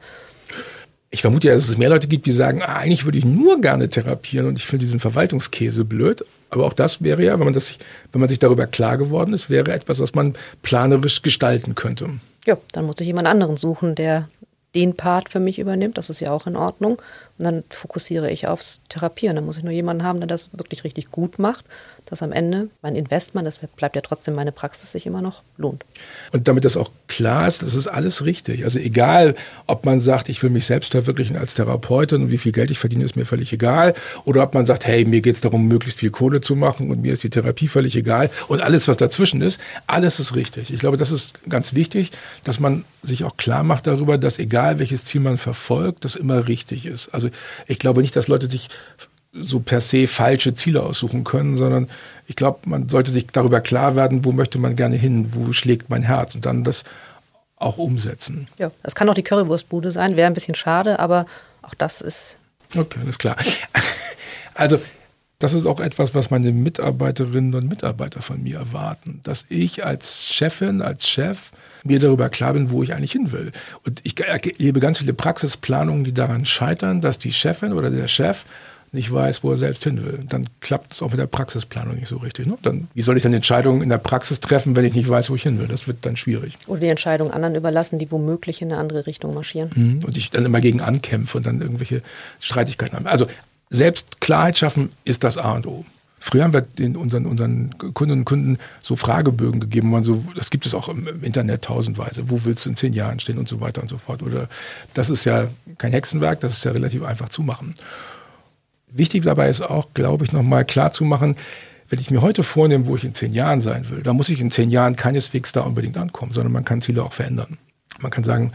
ich 1.09 1.21
vermute 1.21 1.47
ja, 1.47 1.55
dass 1.55 1.69
es 1.69 1.77
mehr 1.77 1.89
Leute 1.89 2.07
gibt, 2.07 2.25
die 2.25 2.31
sagen, 2.31 2.61
ah, 2.61 2.77
eigentlich 2.77 3.05
würde 3.05 3.17
ich 3.17 3.25
nur 3.25 3.61
gerne 3.61 3.89
therapieren 3.89 4.47
und 4.47 4.57
ich 4.57 4.65
finde 4.65 4.85
diesen 4.85 4.99
Verwaltungskäse 4.99 5.85
blöd. 5.85 6.25
Aber 6.49 6.65
auch 6.65 6.73
das 6.73 7.01
wäre 7.01 7.23
ja, 7.23 7.33
wenn 7.39 7.45
man, 7.45 7.53
das, 7.53 7.77
wenn 8.11 8.21
man 8.21 8.29
sich 8.29 8.39
darüber 8.39 8.67
klar 8.67 8.97
geworden 8.97 9.33
ist, 9.33 9.49
wäre 9.49 9.71
etwas, 9.71 9.99
was 9.99 10.15
man 10.15 10.35
planerisch 10.63 11.21
gestalten 11.21 11.75
könnte. 11.75 12.09
Ja, 12.45 12.57
dann 12.71 12.85
muss 12.85 12.99
ich 12.99 13.07
jemand 13.07 13.27
anderen 13.27 13.57
suchen, 13.57 13.95
der 13.95 14.29
den 14.75 14.95
Part 14.95 15.29
für 15.29 15.39
mich 15.39 15.59
übernimmt. 15.59 15.97
Das 15.97 16.09
ist 16.09 16.19
ja 16.19 16.31
auch 16.31 16.45
in 16.45 16.55
Ordnung. 16.55 17.01
Und 17.37 17.45
dann 17.45 17.63
fokussiere 17.69 18.29
ich 18.29 18.47
aufs 18.47 18.79
Therapieren. 18.89 19.35
Dann 19.35 19.45
muss 19.45 19.57
ich 19.57 19.63
nur 19.63 19.73
jemanden 19.73 20.03
haben, 20.03 20.19
der 20.19 20.27
das 20.27 20.49
wirklich 20.53 20.83
richtig 20.83 21.09
gut 21.11 21.39
macht 21.39 21.65
dass 22.09 22.21
am 22.21 22.31
Ende 22.31 22.69
mein 22.81 22.95
Investment, 22.95 23.47
das 23.47 23.59
bleibt 23.75 23.95
ja 23.95 24.01
trotzdem 24.01 24.33
meine 24.35 24.51
Praxis, 24.51 24.91
sich 24.91 25.05
immer 25.05 25.21
noch 25.21 25.43
lohnt. 25.57 25.85
Und 26.31 26.47
damit 26.47 26.65
das 26.65 26.77
auch 26.77 26.89
klar 27.07 27.47
ist, 27.47 27.61
das 27.61 27.73
ist 27.73 27.87
alles 27.87 28.25
richtig. 28.25 28.63
Also 28.63 28.79
egal, 28.79 29.35
ob 29.65 29.85
man 29.85 29.99
sagt, 29.99 30.29
ich 30.29 30.41
will 30.41 30.49
mich 30.49 30.65
selbst 30.65 30.91
verwirklichen 30.91 31.35
als 31.37 31.53
Therapeutin 31.53 32.23
und 32.23 32.31
wie 32.31 32.37
viel 32.37 32.51
Geld 32.51 32.71
ich 32.71 32.79
verdiene, 32.79 33.03
ist 33.03 33.15
mir 33.15 33.25
völlig 33.25 33.51
egal. 33.53 33.93
Oder 34.25 34.43
ob 34.43 34.53
man 34.53 34.65
sagt, 34.65 34.85
hey, 34.85 35.05
mir 35.05 35.21
geht 35.21 35.35
es 35.35 35.41
darum, 35.41 35.67
möglichst 35.67 35.99
viel 35.99 36.11
Kohle 36.11 36.41
zu 36.41 36.55
machen 36.55 36.89
und 36.89 37.01
mir 37.01 37.13
ist 37.13 37.23
die 37.23 37.29
Therapie 37.29 37.67
völlig 37.67 37.95
egal. 37.95 38.29
Und 38.47 38.61
alles, 38.61 38.87
was 38.87 38.97
dazwischen 38.97 39.41
ist, 39.41 39.59
alles 39.85 40.19
ist 40.19 40.35
richtig. 40.35 40.71
Ich 40.71 40.79
glaube, 40.79 40.97
das 40.97 41.11
ist 41.11 41.33
ganz 41.49 41.73
wichtig, 41.73 42.11
dass 42.43 42.59
man 42.59 42.85
sich 43.03 43.23
auch 43.23 43.37
klar 43.37 43.63
macht 43.63 43.87
darüber, 43.87 44.17
dass 44.17 44.39
egal 44.39 44.79
welches 44.79 45.03
Ziel 45.05 45.21
man 45.21 45.37
verfolgt, 45.37 46.05
das 46.05 46.15
immer 46.15 46.47
richtig 46.47 46.85
ist. 46.85 47.09
Also 47.09 47.29
ich 47.67 47.79
glaube 47.79 48.01
nicht, 48.01 48.15
dass 48.15 48.27
Leute 48.27 48.47
sich 48.47 48.69
so 49.33 49.59
per 49.59 49.81
se 49.81 50.07
falsche 50.07 50.53
Ziele 50.53 50.83
aussuchen 50.83 51.23
können, 51.23 51.57
sondern 51.57 51.89
ich 52.25 52.35
glaube, 52.35 52.59
man 52.65 52.89
sollte 52.89 53.11
sich 53.11 53.27
darüber 53.27 53.61
klar 53.61 53.95
werden, 53.95 54.25
wo 54.25 54.31
möchte 54.31 54.57
man 54.59 54.75
gerne 54.75 54.95
hin, 54.95 55.31
wo 55.33 55.53
schlägt 55.53 55.89
mein 55.89 56.03
Herz 56.03 56.35
und 56.35 56.45
dann 56.45 56.63
das 56.63 56.83
auch 57.55 57.77
umsetzen. 57.77 58.47
Ja, 58.57 58.71
das 58.83 58.95
kann 58.95 59.09
auch 59.09 59.15
die 59.15 59.23
Currywurstbude 59.23 59.91
sein, 59.91 60.15
wäre 60.15 60.27
ein 60.27 60.33
bisschen 60.33 60.55
schade, 60.55 60.99
aber 60.99 61.25
auch 61.61 61.73
das 61.73 62.01
ist. 62.01 62.37
Okay, 62.75 62.99
alles 63.01 63.17
klar. 63.17 63.37
Also, 64.59 64.79
das 65.37 65.53
ist 65.53 65.67
auch 65.67 65.79
etwas, 65.79 66.15
was 66.15 66.31
meine 66.31 66.51
Mitarbeiterinnen 66.51 67.53
und 67.53 67.69
Mitarbeiter 67.69 68.23
von 68.23 68.41
mir 68.41 68.57
erwarten, 68.57 69.19
dass 69.23 69.45
ich 69.49 69.85
als 69.85 70.25
Chefin, 70.25 70.81
als 70.81 71.07
Chef 71.07 71.51
mir 71.83 71.99
darüber 71.99 72.29
klar 72.29 72.53
bin, 72.53 72.71
wo 72.71 72.81
ich 72.81 72.93
eigentlich 72.93 73.11
hin 73.11 73.31
will. 73.31 73.51
Und 73.85 73.99
ich 74.03 74.19
erlebe 74.19 74.79
ganz 74.79 74.97
viele 74.97 75.13
Praxisplanungen, 75.13 76.03
die 76.03 76.13
daran 76.13 76.45
scheitern, 76.47 77.01
dass 77.01 77.19
die 77.19 77.31
Chefin 77.31 77.73
oder 77.73 77.91
der 77.91 78.07
Chef 78.07 78.45
nicht 78.91 79.11
weiß, 79.11 79.43
wo 79.43 79.51
er 79.51 79.57
selbst 79.57 79.83
hin 79.83 80.05
will. 80.05 80.19
Dann 80.27 80.47
klappt 80.61 80.93
es 80.93 81.01
auch 81.01 81.11
mit 81.11 81.19
der 81.19 81.27
Praxisplanung 81.27 81.95
nicht 81.95 82.07
so 82.07 82.17
richtig. 82.17 82.47
Ne? 82.47 82.57
Dann, 82.61 82.87
wie 82.93 83.01
soll 83.01 83.17
ich 83.17 83.23
dann 83.23 83.33
Entscheidungen 83.33 83.81
in 83.81 83.89
der 83.89 83.97
Praxis 83.97 84.39
treffen, 84.39 84.75
wenn 84.75 84.85
ich 84.85 84.93
nicht 84.93 85.09
weiß, 85.09 85.29
wo 85.29 85.35
ich 85.35 85.43
hin 85.43 85.59
will? 85.59 85.67
Das 85.67 85.87
wird 85.87 86.05
dann 86.05 86.15
schwierig. 86.15 86.57
Oder 86.67 86.79
die 86.81 86.87
Entscheidung 86.87 87.31
anderen 87.31 87.55
überlassen, 87.55 87.99
die 87.99 88.09
womöglich 88.11 88.61
in 88.61 88.71
eine 88.71 88.79
andere 88.79 89.05
Richtung 89.07 89.33
marschieren. 89.33 89.69
Mhm. 89.75 89.99
Und 90.05 90.17
ich 90.17 90.29
dann 90.29 90.45
immer 90.45 90.61
gegen 90.61 90.81
ankämpfe 90.81 91.37
und 91.37 91.45
dann 91.45 91.61
irgendwelche 91.61 92.01
Streitigkeiten 92.39 92.97
habe. 92.97 93.09
Also 93.09 93.27
selbst 93.69 94.21
Klarheit 94.21 94.57
schaffen 94.57 94.89
ist 95.03 95.23
das 95.23 95.37
A 95.37 95.53
und 95.53 95.67
O. 95.67 95.85
Früher 96.19 96.43
haben 96.43 96.53
wir 96.53 96.61
den, 96.61 96.95
unseren, 96.95 97.25
unseren 97.25 97.77
Kundinnen 97.77 98.21
und 98.21 98.25
Kunden 98.25 98.57
so 98.81 98.95
Fragebögen 98.95 99.59
gegeben. 99.59 99.91
Man 99.91 100.03
so, 100.03 100.23
das 100.35 100.49
gibt 100.49 100.65
es 100.65 100.73
auch 100.73 100.89
im, 100.89 101.07
im, 101.07 101.23
Internet 101.23 101.63
tausendweise. 101.63 102.29
Wo 102.29 102.43
willst 102.43 102.65
du 102.65 102.69
in 102.69 102.75
zehn 102.75 102.93
Jahren 102.93 103.19
stehen 103.19 103.37
und 103.37 103.47
so 103.47 103.61
weiter 103.61 103.81
und 103.81 103.87
so 103.87 103.97
fort. 103.97 104.23
Oder 104.23 104.49
das 104.93 105.09
ist 105.09 105.25
ja 105.25 105.47
kein 105.77 105.91
Hexenwerk, 105.91 106.39
das 106.39 106.53
ist 106.53 106.65
ja 106.65 106.71
relativ 106.71 107.03
einfach 107.03 107.29
zu 107.29 107.43
machen. 107.43 107.75
Wichtig 108.89 109.23
dabei 109.23 109.49
ist 109.49 109.61
auch, 109.61 109.87
glaube 109.93 110.25
ich, 110.25 110.31
nochmal 110.31 110.65
klar 110.65 110.91
zu 110.91 111.03
machen, 111.03 111.35
wenn 111.89 111.99
ich 111.99 112.11
mir 112.11 112.21
heute 112.21 112.43
vornehme, 112.43 112.85
wo 112.85 112.95
ich 112.95 113.05
in 113.05 113.13
zehn 113.13 113.33
Jahren 113.33 113.61
sein 113.61 113.89
will, 113.89 114.03
dann 114.03 114.15
muss 114.15 114.29
ich 114.29 114.41
in 114.41 114.51
zehn 114.51 114.69
Jahren 114.69 114.95
keineswegs 114.95 115.51
da 115.51 115.61
unbedingt 115.61 115.97
ankommen, 115.97 116.33
sondern 116.33 116.51
man 116.51 116.65
kann 116.65 116.81
Ziele 116.81 117.03
auch 117.03 117.13
verändern. 117.13 117.57
Man 117.99 118.11
kann 118.11 118.23
sagen, 118.23 118.51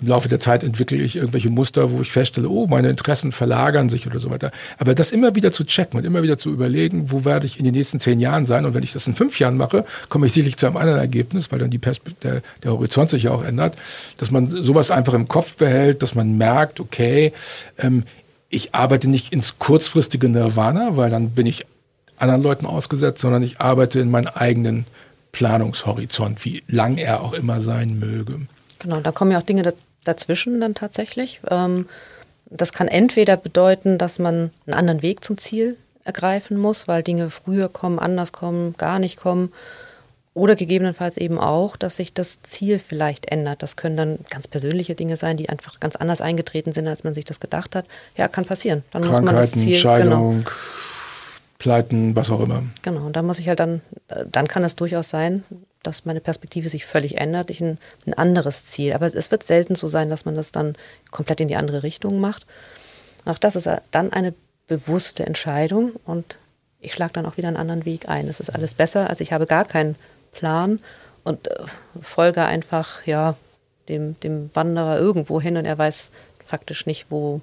im 0.00 0.06
Laufe 0.06 0.28
der 0.28 0.38
Zeit 0.38 0.62
entwickle 0.62 0.98
ich 0.98 1.16
irgendwelche 1.16 1.50
Muster, 1.50 1.90
wo 1.90 2.00
ich 2.00 2.12
feststelle, 2.12 2.48
oh, 2.48 2.68
meine 2.68 2.88
Interessen 2.88 3.32
verlagern 3.32 3.88
sich 3.88 4.06
oder 4.06 4.20
so 4.20 4.30
weiter. 4.30 4.52
Aber 4.78 4.94
das 4.94 5.10
immer 5.10 5.34
wieder 5.34 5.50
zu 5.50 5.64
checken 5.64 5.98
und 5.98 6.06
immer 6.06 6.22
wieder 6.22 6.38
zu 6.38 6.52
überlegen, 6.52 7.10
wo 7.10 7.24
werde 7.24 7.46
ich 7.46 7.58
in 7.58 7.64
den 7.64 7.74
nächsten 7.74 7.98
zehn 7.98 8.20
Jahren 8.20 8.46
sein? 8.46 8.64
Und 8.64 8.74
wenn 8.74 8.84
ich 8.84 8.92
das 8.92 9.08
in 9.08 9.16
fünf 9.16 9.40
Jahren 9.40 9.56
mache, 9.56 9.84
komme 10.08 10.26
ich 10.26 10.32
sicherlich 10.32 10.56
zu 10.56 10.66
einem 10.66 10.76
anderen 10.76 11.00
Ergebnis, 11.00 11.50
weil 11.50 11.58
dann 11.58 11.70
die 11.70 11.78
der, 11.78 12.42
der 12.62 12.70
Horizont 12.70 13.08
sich 13.08 13.24
ja 13.24 13.32
auch 13.32 13.42
ändert, 13.42 13.76
dass 14.18 14.30
man 14.30 14.46
sowas 14.46 14.92
einfach 14.92 15.14
im 15.14 15.26
Kopf 15.26 15.56
behält, 15.56 16.00
dass 16.02 16.14
man 16.14 16.38
merkt, 16.38 16.78
okay, 16.78 17.32
ähm, 17.78 18.04
ich 18.50 18.74
arbeite 18.74 19.08
nicht 19.08 19.32
ins 19.32 19.58
kurzfristige 19.58 20.28
Nirvana, 20.28 20.96
weil 20.96 21.10
dann 21.10 21.30
bin 21.30 21.46
ich 21.46 21.66
anderen 22.16 22.42
Leuten 22.42 22.66
ausgesetzt, 22.66 23.20
sondern 23.20 23.42
ich 23.42 23.60
arbeite 23.60 24.00
in 24.00 24.10
meinen 24.10 24.28
eigenen 24.28 24.86
Planungshorizont, 25.32 26.44
wie 26.44 26.62
lang 26.66 26.96
er 26.96 27.22
auch 27.22 27.32
immer 27.32 27.60
sein 27.60 27.98
möge. 27.98 28.40
Genau, 28.78 29.00
da 29.00 29.12
kommen 29.12 29.30
ja 29.30 29.38
auch 29.38 29.42
Dinge 29.42 29.74
dazwischen 30.04 30.60
dann 30.60 30.74
tatsächlich. 30.74 31.40
Ähm, 31.50 31.86
das 32.50 32.72
kann 32.72 32.88
entweder 32.88 33.36
bedeuten, 33.36 33.98
dass 33.98 34.18
man 34.18 34.50
einen 34.66 34.74
anderen 34.74 35.02
Weg 35.02 35.22
zum 35.22 35.36
Ziel 35.36 35.76
ergreifen 36.04 36.56
muss, 36.56 36.88
weil 36.88 37.02
Dinge 37.02 37.28
früher 37.30 37.68
kommen, 37.68 37.98
anders 37.98 38.32
kommen, 38.32 38.74
gar 38.78 38.98
nicht 38.98 39.18
kommen. 39.18 39.52
Oder 40.38 40.54
gegebenenfalls 40.54 41.16
eben 41.16 41.36
auch, 41.38 41.76
dass 41.76 41.96
sich 41.96 42.14
das 42.14 42.40
Ziel 42.42 42.78
vielleicht 42.78 43.26
ändert. 43.26 43.60
Das 43.62 43.74
können 43.74 43.96
dann 43.96 44.18
ganz 44.30 44.46
persönliche 44.46 44.94
Dinge 44.94 45.16
sein, 45.16 45.36
die 45.36 45.48
einfach 45.48 45.80
ganz 45.80 45.96
anders 45.96 46.20
eingetreten 46.20 46.72
sind, 46.72 46.86
als 46.86 47.02
man 47.02 47.12
sich 47.12 47.24
das 47.24 47.40
gedacht 47.40 47.74
hat. 47.74 47.86
Ja, 48.16 48.28
kann 48.28 48.44
passieren. 48.44 48.84
Dann 48.92 49.02
Krankheiten, 49.02 49.24
muss 49.24 49.32
man 49.32 49.40
das 49.40 49.50
Ziel, 49.52 49.74
Scheidung, 49.74 50.38
genau. 50.38 50.50
Pleiten, 51.58 52.14
was 52.14 52.30
auch 52.30 52.38
immer. 52.38 52.62
Genau, 52.82 53.04
und 53.06 53.16
da 53.16 53.22
muss 53.22 53.40
ich 53.40 53.48
halt 53.48 53.58
dann, 53.58 53.80
dann 54.30 54.46
kann 54.46 54.62
es 54.62 54.76
durchaus 54.76 55.10
sein, 55.10 55.42
dass 55.82 56.04
meine 56.04 56.20
Perspektive 56.20 56.68
sich 56.68 56.86
völlig 56.86 57.18
ändert, 57.18 57.50
ich 57.50 57.60
ein, 57.60 57.78
ein 58.06 58.14
anderes 58.14 58.66
Ziel. 58.66 58.92
Aber 58.92 59.06
es 59.06 59.30
wird 59.32 59.42
selten 59.42 59.74
so 59.74 59.88
sein, 59.88 60.08
dass 60.08 60.24
man 60.24 60.36
das 60.36 60.52
dann 60.52 60.76
komplett 61.10 61.40
in 61.40 61.48
die 61.48 61.56
andere 61.56 61.82
Richtung 61.82 62.20
macht. 62.20 62.46
Auch 63.24 63.38
das 63.38 63.56
ist 63.56 63.68
dann 63.90 64.12
eine 64.12 64.34
bewusste 64.68 65.26
Entscheidung 65.26 65.94
und 66.04 66.38
ich 66.80 66.92
schlage 66.92 67.14
dann 67.14 67.26
auch 67.26 67.38
wieder 67.38 67.48
einen 67.48 67.56
anderen 67.56 67.84
Weg 67.84 68.08
ein. 68.08 68.28
Es 68.28 68.38
ist 68.38 68.50
alles 68.50 68.74
besser, 68.74 69.10
als 69.10 69.20
ich 69.20 69.32
habe 69.32 69.46
gar 69.46 69.64
keinen 69.64 69.96
Plan 70.32 70.80
und 71.24 71.48
äh, 71.48 71.54
folge 72.00 72.44
einfach 72.44 73.06
ja 73.06 73.36
dem, 73.88 74.18
dem 74.20 74.50
Wanderer 74.54 74.98
irgendwo 74.98 75.40
hin 75.40 75.56
und 75.56 75.64
er 75.64 75.78
weiß 75.78 76.10
faktisch 76.44 76.86
nicht, 76.86 77.06
wo, 77.10 77.40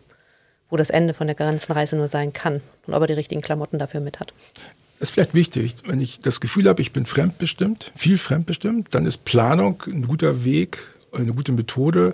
wo 0.69 0.77
das 0.77 0.89
Ende 0.89 1.13
von 1.13 1.27
der 1.27 1.35
ganzen 1.35 1.71
Reise 1.71 1.95
nur 1.95 2.07
sein 2.07 2.33
kann 2.33 2.61
und 2.87 2.93
ob 2.93 3.01
er 3.01 3.07
die 3.07 3.13
richtigen 3.13 3.41
Klamotten 3.41 3.79
dafür 3.79 3.99
mit 3.99 4.19
hat. 4.19 4.33
Das 4.99 5.09
ist 5.09 5.13
vielleicht 5.13 5.33
wichtig, 5.33 5.75
wenn 5.85 5.99
ich 5.99 6.19
das 6.21 6.39
Gefühl 6.39 6.69
habe, 6.69 6.81
ich 6.81 6.93
bin 6.93 7.05
fremdbestimmt, 7.05 7.91
viel 7.95 8.17
fremdbestimmt, 8.17 8.95
dann 8.95 9.05
ist 9.05 9.25
Planung 9.25 9.83
ein 9.87 10.07
guter 10.07 10.43
Weg, 10.45 10.79
eine 11.11 11.33
gute 11.33 11.51
Methode, 11.51 12.13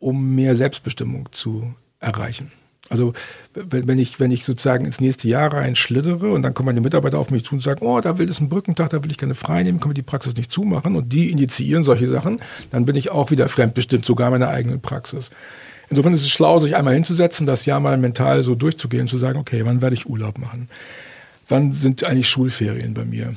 um 0.00 0.34
mehr 0.34 0.54
Selbstbestimmung 0.54 1.28
zu 1.32 1.74
erreichen. 2.00 2.52
Also 2.90 3.12
wenn 3.54 3.98
ich, 3.98 4.18
wenn 4.18 4.30
ich 4.30 4.44
sozusagen 4.44 4.84
ins 4.84 5.00
nächste 5.00 5.28
Jahr 5.28 5.52
rein 5.52 5.76
schlittere 5.76 6.32
und 6.32 6.42
dann 6.42 6.54
kommen 6.54 6.66
meine 6.66 6.80
Mitarbeiter 6.80 7.18
auf 7.18 7.30
mich 7.30 7.44
zu 7.44 7.54
und 7.54 7.60
sagen, 7.60 7.84
oh, 7.84 8.00
da 8.00 8.18
will 8.18 8.28
es 8.28 8.38
einen 8.38 8.48
Brückentag, 8.48 8.90
da 8.90 9.04
will 9.04 9.10
ich 9.10 9.18
gerne 9.18 9.34
frei 9.34 9.62
nehmen, 9.62 9.80
können 9.80 9.90
wir 9.90 9.94
die 9.94 10.02
Praxis 10.02 10.36
nicht 10.36 10.50
zumachen 10.50 10.96
und 10.96 11.12
die 11.12 11.30
initiieren 11.30 11.82
solche 11.82 12.08
Sachen, 12.08 12.40
dann 12.70 12.86
bin 12.86 12.96
ich 12.96 13.10
auch 13.10 13.30
wieder 13.30 13.48
fremdbestimmt, 13.48 14.06
sogar 14.06 14.30
meiner 14.30 14.48
eigenen 14.48 14.80
Praxis. 14.80 15.30
Insofern 15.90 16.12
ist 16.12 16.22
es 16.22 16.30
schlau, 16.30 16.60
sich 16.60 16.76
einmal 16.76 16.94
hinzusetzen, 16.94 17.46
das 17.46 17.64
Jahr 17.66 17.80
mal 17.80 17.96
mental 17.96 18.42
so 18.42 18.54
durchzugehen, 18.54 19.08
zu 19.08 19.18
sagen, 19.18 19.38
okay, 19.38 19.62
wann 19.64 19.80
werde 19.80 19.94
ich 19.94 20.06
Urlaub 20.06 20.38
machen? 20.38 20.68
Wann 21.50 21.74
sind 21.74 22.04
eigentlich 22.04 22.28
Schulferien 22.28 22.92
bei 22.92 23.06
mir? 23.06 23.34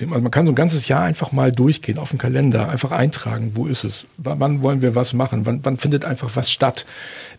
Also 0.00 0.20
man 0.20 0.30
kann 0.30 0.46
so 0.46 0.52
ein 0.52 0.56
ganzes 0.56 0.86
Jahr 0.86 1.02
einfach 1.02 1.32
mal 1.32 1.50
durchgehen, 1.50 1.98
auf 1.98 2.10
dem 2.10 2.18
Kalender, 2.18 2.68
einfach 2.68 2.92
eintragen, 2.92 3.52
wo 3.54 3.66
ist 3.66 3.82
es? 3.82 4.06
Wann 4.16 4.62
wollen 4.62 4.80
wir 4.80 4.94
was 4.94 5.12
machen? 5.12 5.44
Wann, 5.44 5.64
wann 5.64 5.76
findet 5.76 6.04
einfach 6.04 6.36
was 6.36 6.52
statt? 6.52 6.86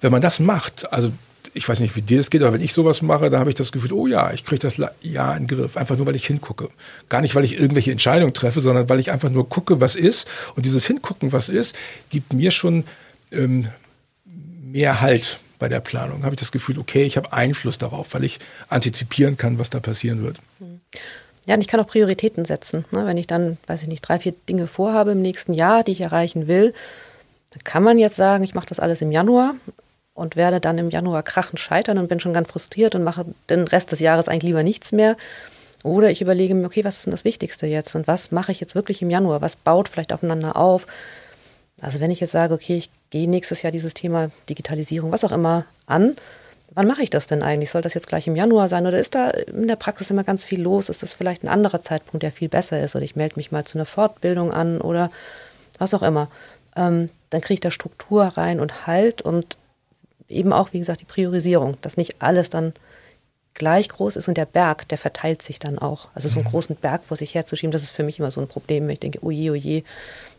Wenn 0.01 0.11
man 0.11 0.21
das 0.21 0.41
macht, 0.41 0.91
also 0.91 1.13
ich 1.53 1.67
weiß 1.67 1.79
nicht, 1.79 1.95
wie 1.95 2.01
dir 2.01 2.17
das 2.17 2.29
geht, 2.29 2.41
aber 2.41 2.53
wenn 2.53 2.61
ich 2.61 2.73
sowas 2.73 3.01
mache, 3.01 3.29
da 3.29 3.39
habe 3.39 3.49
ich 3.49 3.55
das 3.55 3.71
Gefühl, 3.71 3.93
oh 3.93 4.07
ja, 4.07 4.31
ich 4.33 4.43
kriege 4.43 4.59
das 4.59 4.77
ja 5.01 5.33
in 5.35 5.47
den 5.47 5.57
Griff. 5.57 5.77
Einfach 5.77 5.97
nur, 5.97 6.05
weil 6.05 6.15
ich 6.15 6.25
hingucke. 6.25 6.69
Gar 7.09 7.21
nicht, 7.21 7.35
weil 7.35 7.43
ich 7.43 7.59
irgendwelche 7.59 7.91
Entscheidungen 7.91 8.33
treffe, 8.33 8.61
sondern 8.61 8.89
weil 8.89 8.99
ich 8.99 9.11
einfach 9.11 9.29
nur 9.29 9.47
gucke, 9.49 9.81
was 9.81 9.95
ist. 9.95 10.27
Und 10.55 10.65
dieses 10.65 10.85
Hingucken, 10.85 11.31
was 11.31 11.49
ist, 11.49 11.75
gibt 12.09 12.33
mir 12.33 12.51
schon 12.51 12.83
ähm, 13.31 13.67
mehr 14.61 15.01
Halt 15.01 15.39
bei 15.59 15.69
der 15.69 15.79
Planung. 15.79 16.23
Habe 16.23 16.35
ich 16.35 16.39
das 16.39 16.51
Gefühl, 16.51 16.79
okay, 16.79 17.03
ich 17.03 17.17
habe 17.17 17.33
Einfluss 17.33 17.77
darauf, 17.77 18.13
weil 18.13 18.23
ich 18.23 18.39
antizipieren 18.69 19.37
kann, 19.37 19.59
was 19.59 19.69
da 19.69 19.79
passieren 19.79 20.23
wird. 20.23 20.37
Ja, 21.45 21.55
und 21.55 21.61
ich 21.61 21.67
kann 21.67 21.79
auch 21.79 21.87
Prioritäten 21.87 22.45
setzen. 22.45 22.85
Ne? 22.91 23.05
Wenn 23.05 23.17
ich 23.17 23.27
dann, 23.27 23.57
weiß 23.67 23.81
ich 23.81 23.87
nicht, 23.87 24.01
drei, 24.01 24.19
vier 24.19 24.33
Dinge 24.47 24.67
vorhabe 24.67 25.11
im 25.11 25.21
nächsten 25.21 25.53
Jahr, 25.53 25.83
die 25.83 25.91
ich 25.91 26.01
erreichen 26.01 26.47
will, 26.47 26.73
dann 27.51 27.63
kann 27.63 27.83
man 27.83 27.97
jetzt 27.97 28.15
sagen, 28.15 28.43
ich 28.43 28.53
mache 28.53 28.67
das 28.67 28.79
alles 28.79 29.01
im 29.01 29.11
Januar 29.11 29.55
und 30.19 30.35
werde 30.35 30.59
dann 30.59 30.77
im 30.77 30.89
Januar 30.89 31.23
krachend 31.23 31.59
scheitern 31.59 31.97
und 31.97 32.07
bin 32.07 32.19
schon 32.19 32.33
ganz 32.33 32.49
frustriert 32.49 32.93
und 32.93 33.03
mache 33.03 33.25
den 33.49 33.67
Rest 33.67 33.91
des 33.91 33.99
Jahres 33.99 34.27
eigentlich 34.27 34.43
lieber 34.43 34.63
nichts 34.63 34.91
mehr. 34.91 35.15
Oder 35.83 36.11
ich 36.11 36.21
überlege 36.21 36.53
mir, 36.55 36.65
okay, 36.65 36.83
was 36.83 36.97
ist 36.97 37.05
denn 37.05 37.11
das 37.11 37.23
Wichtigste 37.23 37.65
jetzt 37.65 37.95
und 37.95 38.05
was 38.07 38.31
mache 38.31 38.51
ich 38.51 38.59
jetzt 38.59 38.75
wirklich 38.75 39.01
im 39.01 39.09
Januar? 39.09 39.41
Was 39.41 39.55
baut 39.55 39.87
vielleicht 39.87 40.11
aufeinander 40.11 40.57
auf? 40.57 40.87
Also 41.81 42.01
wenn 42.01 42.11
ich 42.11 42.19
jetzt 42.19 42.33
sage, 42.33 42.53
okay, 42.53 42.75
ich 42.75 42.89
gehe 43.09 43.29
nächstes 43.29 43.61
Jahr 43.61 43.71
dieses 43.71 43.93
Thema 43.93 44.29
Digitalisierung, 44.49 45.13
was 45.13 45.23
auch 45.23 45.31
immer 45.31 45.65
an, 45.85 46.17
wann 46.73 46.87
mache 46.87 47.01
ich 47.01 47.09
das 47.09 47.27
denn 47.27 47.41
eigentlich? 47.41 47.71
Soll 47.71 47.81
das 47.81 47.93
jetzt 47.93 48.07
gleich 48.07 48.27
im 48.27 48.35
Januar 48.35 48.67
sein 48.67 48.85
oder 48.85 48.99
ist 48.99 49.15
da 49.15 49.29
in 49.29 49.69
der 49.69 49.77
Praxis 49.77 50.11
immer 50.11 50.25
ganz 50.25 50.43
viel 50.43 50.61
los? 50.61 50.89
Ist 50.89 51.01
das 51.01 51.13
vielleicht 51.13 51.43
ein 51.43 51.47
anderer 51.47 51.81
Zeitpunkt, 51.81 52.23
der 52.23 52.33
viel 52.33 52.49
besser 52.49 52.83
ist? 52.83 52.95
Oder 52.95 53.05
ich 53.05 53.15
melde 53.15 53.35
mich 53.37 53.53
mal 53.53 53.63
zu 53.63 53.77
einer 53.77 53.85
Fortbildung 53.85 54.51
an 54.51 54.81
oder 54.81 55.11
was 55.77 55.93
auch 55.93 56.03
immer. 56.03 56.27
Ähm, 56.75 57.09
dann 57.29 57.39
kriege 57.39 57.53
ich 57.55 57.59
da 57.61 57.71
Struktur 57.71 58.25
rein 58.25 58.59
und 58.59 58.85
Halt 58.85 59.21
und 59.21 59.57
eben 60.29 60.53
auch, 60.53 60.73
wie 60.73 60.79
gesagt, 60.79 61.01
die 61.01 61.05
Priorisierung, 61.05 61.77
dass 61.81 61.97
nicht 61.97 62.21
alles 62.21 62.49
dann 62.49 62.73
gleich 63.55 63.89
groß 63.89 64.15
ist 64.15 64.27
und 64.27 64.37
der 64.37 64.45
Berg, 64.45 64.87
der 64.87 64.97
verteilt 64.97 65.41
sich 65.41 65.59
dann 65.59 65.77
auch. 65.77 66.07
Also 66.13 66.29
so 66.29 66.35
einen 66.35 66.45
mhm. 66.45 66.51
großen 66.51 66.75
Berg 66.77 67.03
vor 67.03 67.17
sich 67.17 67.35
herzuschieben, 67.35 67.71
das 67.71 67.83
ist 67.83 67.91
für 67.91 68.03
mich 68.03 68.17
immer 68.17 68.31
so 68.31 68.39
ein 68.39 68.47
Problem. 68.47 68.89
Ich 68.89 68.99
denke, 68.99 69.23
oje, 69.23 69.51
oje, 69.51 69.83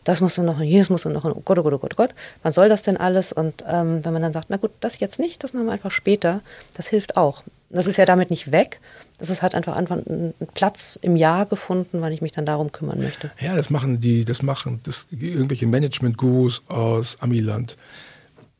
das 0.03 0.21
muss 0.21 0.37
noch 0.37 0.57
und 0.57 0.63
jenes 0.63 0.89
muss 0.89 1.05
noch 1.05 1.23
und 1.23 1.31
oh 1.33 1.41
Gott, 1.45 1.59
oh 1.59 1.63
Gott, 1.63 1.73
oh 1.73 1.77
Gott, 1.77 1.93
oh 1.93 1.97
Gott, 1.97 2.15
wann 2.41 2.51
soll 2.51 2.67
das 2.67 2.81
denn 2.81 2.97
alles? 2.97 3.31
Und 3.31 3.63
ähm, 3.67 4.03
wenn 4.03 4.13
man 4.13 4.21
dann 4.21 4.33
sagt, 4.33 4.49
na 4.49 4.57
gut, 4.57 4.71
das 4.79 4.99
jetzt 4.99 5.19
nicht, 5.19 5.43
das 5.43 5.53
machen 5.53 5.67
wir 5.67 5.73
einfach 5.73 5.91
später, 5.91 6.41
das 6.75 6.87
hilft 6.87 7.15
auch. 7.15 7.43
Das 7.69 7.87
ist 7.87 7.97
ja 7.97 8.05
damit 8.05 8.31
nicht 8.31 8.51
weg. 8.51 8.81
Das 9.17 9.29
ist 9.29 9.41
halt 9.43 9.55
einfach, 9.55 9.77
einfach 9.77 9.97
ein 9.97 10.33
Platz 10.53 10.97
im 11.01 11.15
Jahr 11.15 11.45
gefunden, 11.45 12.01
weil 12.01 12.13
ich 12.13 12.21
mich 12.21 12.31
dann 12.31 12.45
darum 12.45 12.71
kümmern 12.71 12.99
möchte. 12.99 13.31
Ja, 13.39 13.55
das 13.55 13.69
machen 13.69 13.99
die, 13.99 14.25
das 14.25 14.41
machen 14.41 14.81
das, 14.83 15.05
irgendwelche 15.11 15.67
Management-Gurus 15.67 16.63
aus 16.67 17.17
Amiland 17.21 17.77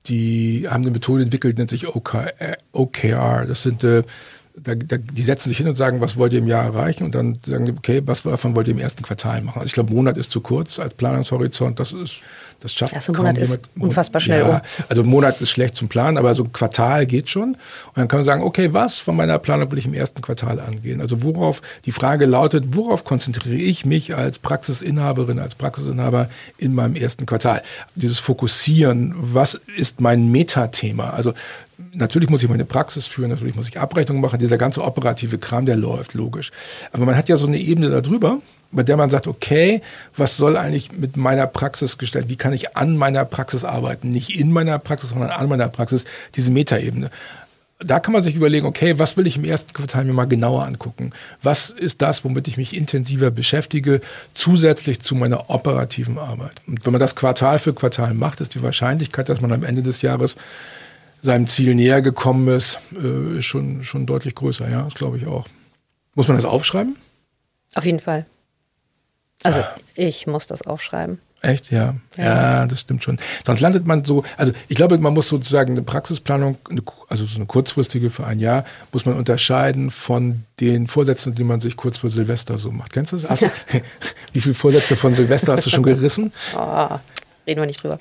die 0.07 0.67
haben 0.69 0.83
eine 0.83 0.91
Methode 0.91 1.23
entwickelt, 1.23 1.57
nennt 1.57 1.69
sich 1.69 1.87
OKR. 1.87 3.45
Das 3.45 3.63
sind, 3.63 3.83
äh, 3.83 4.03
da, 4.55 4.75
da, 4.75 4.97
die 4.97 5.21
setzen 5.21 5.49
sich 5.49 5.57
hin 5.57 5.67
und 5.67 5.75
sagen, 5.75 6.01
was 6.01 6.17
wollt 6.17 6.33
ihr 6.33 6.39
im 6.39 6.47
Jahr 6.47 6.65
erreichen? 6.65 7.03
Und 7.03 7.15
dann 7.15 7.37
sagen 7.45 7.65
die, 7.65 7.71
okay, 7.71 8.01
was 8.05 8.23
davon 8.23 8.55
wollt 8.55 8.67
ihr 8.67 8.73
im 8.73 8.79
ersten 8.79 9.03
Quartal 9.03 9.41
machen? 9.41 9.59
Also 9.59 9.67
ich 9.67 9.73
glaube, 9.73 9.93
Monat 9.93 10.17
ist 10.17 10.31
zu 10.31 10.41
kurz 10.41 10.79
als 10.79 10.93
Planungshorizont. 10.93 11.79
Das 11.79 11.91
ist 11.91 12.21
das 12.61 12.73
schafft 12.73 12.93
Erster 12.93 13.13
Monat 13.13 13.39
ist 13.39 13.59
unfassbar 13.77 14.21
schnell. 14.21 14.41
Ja, 14.41 14.61
also 14.87 15.03
Monat 15.03 15.41
ist 15.41 15.49
schlecht 15.49 15.75
zum 15.75 15.89
Planen, 15.89 16.17
aber 16.17 16.35
so 16.35 16.45
Quartal 16.45 17.07
geht 17.07 17.29
schon. 17.29 17.53
Und 17.53 17.57
dann 17.95 18.07
kann 18.07 18.19
man 18.19 18.23
sagen, 18.23 18.43
okay, 18.43 18.71
was 18.71 18.99
von 18.99 19.15
meiner 19.15 19.39
Planung 19.39 19.71
will 19.71 19.79
ich 19.79 19.87
im 19.87 19.95
ersten 19.95 20.21
Quartal 20.21 20.59
angehen? 20.59 21.01
Also 21.01 21.23
worauf, 21.23 21.63
die 21.85 21.91
Frage 21.91 22.25
lautet, 22.27 22.75
worauf 22.75 23.03
konzentriere 23.03 23.55
ich 23.55 23.83
mich 23.85 24.15
als 24.15 24.37
Praxisinhaberin, 24.37 25.39
als 25.39 25.55
Praxisinhaber 25.55 26.29
in 26.57 26.75
meinem 26.75 26.95
ersten 26.95 27.25
Quartal? 27.25 27.63
Dieses 27.95 28.19
Fokussieren, 28.19 29.15
was 29.17 29.59
ist 29.75 29.99
mein 29.99 30.31
Metathema? 30.31 31.09
Also 31.09 31.33
natürlich 31.93 32.29
muss 32.29 32.43
ich 32.43 32.49
meine 32.49 32.65
Praxis 32.65 33.05
führen, 33.05 33.29
natürlich 33.29 33.55
muss 33.55 33.67
ich 33.67 33.79
Abrechnungen 33.79 34.21
machen, 34.21 34.39
dieser 34.39 34.57
ganze 34.57 34.83
operative 34.83 35.37
Kram, 35.37 35.65
der 35.65 35.75
läuft, 35.75 36.13
logisch. 36.13 36.51
Aber 36.91 37.05
man 37.05 37.15
hat 37.15 37.29
ja 37.29 37.37
so 37.37 37.47
eine 37.47 37.57
Ebene 37.57 37.89
darüber, 37.89 38.39
bei 38.71 38.83
der 38.83 38.97
man 38.97 39.09
sagt, 39.09 39.27
okay, 39.27 39.81
was 40.15 40.37
soll 40.37 40.57
eigentlich 40.57 40.91
mit 40.91 41.17
meiner 41.17 41.47
Praxis 41.47 41.97
gestellt, 41.97 42.29
wie 42.29 42.37
kann 42.37 42.53
ich 42.53 42.75
an 42.77 42.95
meiner 42.95 43.25
Praxis 43.25 43.63
arbeiten, 43.63 44.09
nicht 44.09 44.37
in 44.37 44.51
meiner 44.51 44.79
Praxis, 44.79 45.09
sondern 45.09 45.29
an 45.29 45.49
meiner 45.49 45.67
Praxis, 45.69 46.05
diese 46.35 46.51
Metaebene. 46.51 47.09
Da 47.83 47.99
kann 47.99 48.13
man 48.13 48.21
sich 48.21 48.35
überlegen, 48.35 48.67
okay, 48.67 48.99
was 48.99 49.17
will 49.17 49.25
ich 49.25 49.37
im 49.37 49.43
ersten 49.43 49.73
Quartal 49.73 50.05
mir 50.05 50.13
mal 50.13 50.25
genauer 50.25 50.65
angucken? 50.65 51.13
Was 51.41 51.71
ist 51.71 52.03
das, 52.03 52.23
womit 52.23 52.47
ich 52.47 52.55
mich 52.55 52.77
intensiver 52.77 53.31
beschäftige, 53.31 54.01
zusätzlich 54.35 55.01
zu 55.01 55.15
meiner 55.15 55.49
operativen 55.49 56.19
Arbeit? 56.19 56.61
Und 56.67 56.85
wenn 56.85 56.93
man 56.93 56.99
das 56.99 57.15
Quartal 57.15 57.57
für 57.57 57.73
Quartal 57.73 58.13
macht, 58.13 58.39
ist 58.39 58.53
die 58.53 58.61
Wahrscheinlichkeit, 58.61 59.29
dass 59.29 59.41
man 59.41 59.51
am 59.51 59.63
Ende 59.63 59.81
des 59.81 60.03
Jahres 60.03 60.35
seinem 61.21 61.47
Ziel 61.47 61.75
näher 61.75 62.01
gekommen 62.01 62.47
ist, 62.47 62.79
äh, 62.93 63.41
schon, 63.41 63.83
schon 63.83 64.05
deutlich 64.05 64.35
größer. 64.35 64.69
Ja, 64.69 64.83
das 64.83 64.95
glaube 64.95 65.17
ich 65.17 65.27
auch. 65.27 65.47
Muss 66.15 66.27
man 66.27 66.37
das 66.37 66.45
aufschreiben? 66.45 66.97
Auf 67.75 67.85
jeden 67.85 67.99
Fall. 67.99 68.25
Also 69.43 69.63
ich 69.95 70.27
muss 70.27 70.47
das 70.47 70.61
aufschreiben. 70.63 71.19
Echt, 71.41 71.71
ja. 71.71 71.95
ja. 72.17 72.23
ja. 72.23 72.65
das 72.67 72.81
stimmt 72.81 73.03
schon. 73.03 73.17
Sonst 73.43 73.61
landet 73.61 73.87
man 73.87 74.03
so, 74.03 74.23
also 74.37 74.51
ich 74.67 74.75
glaube, 74.75 74.99
man 74.99 75.13
muss 75.13 75.27
sozusagen 75.27 75.71
eine 75.71 75.81
Praxisplanung, 75.81 76.57
also 77.09 77.25
so 77.25 77.35
eine 77.37 77.47
kurzfristige 77.47 78.11
für 78.11 78.27
ein 78.27 78.39
Jahr, 78.39 78.63
muss 78.91 79.05
man 79.05 79.15
unterscheiden 79.15 79.89
von 79.89 80.43
den 80.59 80.85
Vorsätzen, 80.85 81.33
die 81.33 81.43
man 81.43 81.59
sich 81.59 81.77
kurz 81.77 81.97
vor 81.97 82.11
Silvester 82.11 82.59
so 82.59 82.71
macht. 82.71 82.93
Kennst 82.93 83.13
du 83.13 83.17
das? 83.17 83.25
Also, 83.25 83.49
wie 84.33 84.41
viele 84.41 84.53
Vorsätze 84.53 84.95
von 84.95 85.15
Silvester 85.15 85.53
hast 85.53 85.65
du 85.65 85.71
schon 85.71 85.83
gerissen? 85.83 86.31
Oh, 86.55 86.99
reden 87.47 87.61
wir 87.61 87.65
nicht 87.65 87.81
drüber. 87.81 87.99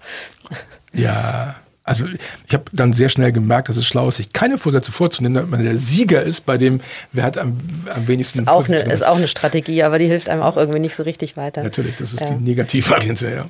Ja, 0.92 1.54
also 1.90 2.04
ich 2.46 2.54
habe 2.54 2.64
dann 2.72 2.92
sehr 2.92 3.08
schnell 3.08 3.32
gemerkt, 3.32 3.68
dass 3.68 3.76
es 3.76 3.84
schlau 3.84 4.08
ist, 4.08 4.18
sich 4.18 4.32
keine 4.32 4.58
Vorsätze 4.58 4.92
vorzunehmen, 4.92 5.34
damit 5.34 5.50
man 5.50 5.64
der 5.64 5.76
Sieger 5.76 6.22
ist 6.22 6.46
bei 6.46 6.56
dem, 6.56 6.80
wer 7.12 7.24
hat 7.24 7.36
am, 7.36 7.58
am 7.92 8.06
wenigsten 8.06 8.40
ist 8.40 8.48
auch, 8.48 8.68
eine, 8.68 8.76
ist 8.76 9.04
auch 9.04 9.16
eine 9.16 9.26
Strategie, 9.26 9.82
aber 9.82 9.98
die 9.98 10.06
hilft 10.06 10.28
einem 10.28 10.42
auch 10.42 10.56
irgendwie 10.56 10.78
nicht 10.78 10.94
so 10.94 11.02
richtig 11.02 11.36
weiter. 11.36 11.64
Natürlich, 11.64 11.96
das 11.96 12.12
ist 12.12 12.20
ja. 12.20 12.30
die 12.30 12.44
Negativvariante, 12.44 13.28
ja. 13.28 13.46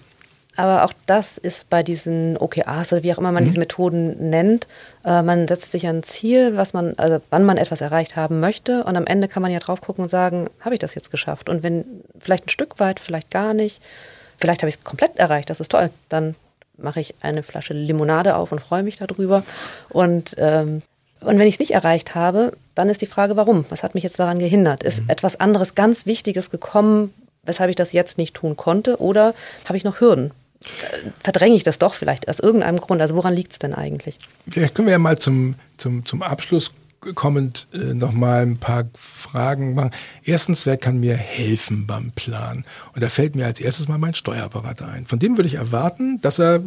Aber 0.56 0.84
auch 0.84 0.92
das 1.06 1.38
ist 1.38 1.70
bei 1.70 1.82
diesen 1.82 2.36
OKRs 2.36 2.92
oder 2.92 3.02
wie 3.02 3.12
auch 3.12 3.18
immer 3.18 3.30
man 3.30 3.44
mhm. 3.44 3.48
diese 3.48 3.58
Methoden 3.58 4.30
nennt. 4.30 4.66
Äh, 5.04 5.22
man 5.22 5.46
setzt 5.46 5.70
sich 5.70 5.86
ein 5.86 6.02
Ziel, 6.02 6.56
was 6.56 6.72
man, 6.72 6.94
also 6.96 7.20
wann 7.30 7.44
man 7.44 7.56
etwas 7.56 7.80
erreicht 7.80 8.16
haben 8.16 8.40
möchte. 8.40 8.84
Und 8.84 8.96
am 8.96 9.06
Ende 9.06 9.28
kann 9.28 9.42
man 9.42 9.52
ja 9.52 9.58
drauf 9.58 9.80
gucken 9.80 10.02
und 10.02 10.08
sagen, 10.08 10.48
habe 10.60 10.74
ich 10.74 10.78
das 10.78 10.94
jetzt 10.94 11.10
geschafft? 11.10 11.48
Und 11.48 11.62
wenn 11.62 11.84
vielleicht 12.18 12.46
ein 12.46 12.50
Stück 12.50 12.80
weit, 12.80 13.00
vielleicht 13.00 13.30
gar 13.30 13.54
nicht, 13.54 13.80
vielleicht 14.38 14.62
habe 14.62 14.68
ich 14.68 14.76
es 14.76 14.84
komplett 14.84 15.16
erreicht, 15.16 15.50
das 15.50 15.60
ist 15.60 15.70
toll. 15.70 15.90
Dann 16.08 16.34
mache 16.82 17.00
ich 17.00 17.14
eine 17.20 17.42
Flasche 17.42 17.74
Limonade 17.74 18.36
auf 18.36 18.52
und 18.52 18.60
freue 18.60 18.82
mich 18.82 18.96
darüber. 18.96 19.42
Und, 19.88 20.34
ähm, 20.38 20.82
und 21.20 21.38
wenn 21.38 21.46
ich 21.46 21.54
es 21.54 21.60
nicht 21.60 21.72
erreicht 21.72 22.14
habe, 22.14 22.52
dann 22.74 22.88
ist 22.88 23.02
die 23.02 23.06
Frage, 23.06 23.36
warum? 23.36 23.64
Was 23.68 23.82
hat 23.82 23.94
mich 23.94 24.04
jetzt 24.04 24.18
daran 24.18 24.38
gehindert? 24.38 24.82
Ist 24.82 25.02
mhm. 25.02 25.10
etwas 25.10 25.38
anderes 25.38 25.74
ganz 25.74 26.06
Wichtiges 26.06 26.50
gekommen, 26.50 27.12
weshalb 27.42 27.70
ich 27.70 27.76
das 27.76 27.92
jetzt 27.92 28.18
nicht 28.18 28.34
tun 28.34 28.56
konnte? 28.56 29.00
Oder 29.00 29.34
habe 29.66 29.76
ich 29.76 29.84
noch 29.84 30.00
Hürden? 30.00 30.32
Verdränge 31.22 31.56
ich 31.56 31.62
das 31.62 31.78
doch 31.78 31.94
vielleicht 31.94 32.28
aus 32.28 32.38
irgendeinem 32.38 32.80
Grund? 32.80 33.00
Also 33.00 33.16
woran 33.16 33.34
liegt 33.34 33.52
es 33.52 33.58
denn 33.58 33.74
eigentlich? 33.74 34.18
Vielleicht 34.48 34.74
können 34.74 34.88
wir 34.88 34.92
ja 34.92 34.98
mal 34.98 35.18
zum, 35.18 35.54
zum, 35.78 36.04
zum 36.04 36.22
Abschluss 36.22 36.72
kommend 37.14 37.68
äh, 37.72 37.94
nochmal 37.94 38.42
ein 38.42 38.58
paar 38.58 38.84
Fragen 38.94 39.74
machen. 39.74 39.92
Erstens, 40.22 40.66
wer 40.66 40.76
kann 40.76 41.00
mir 41.00 41.16
helfen 41.16 41.86
beim 41.86 42.12
Plan? 42.12 42.64
Und 42.94 43.02
da 43.02 43.08
fällt 43.08 43.34
mir 43.36 43.46
als 43.46 43.60
erstes 43.60 43.88
mal 43.88 43.98
mein 43.98 44.14
Steuerberater 44.14 44.88
ein. 44.88 45.06
Von 45.06 45.18
dem 45.18 45.36
würde 45.36 45.48
ich 45.48 45.54
erwarten, 45.54 46.20
dass 46.20 46.38
er 46.38 46.62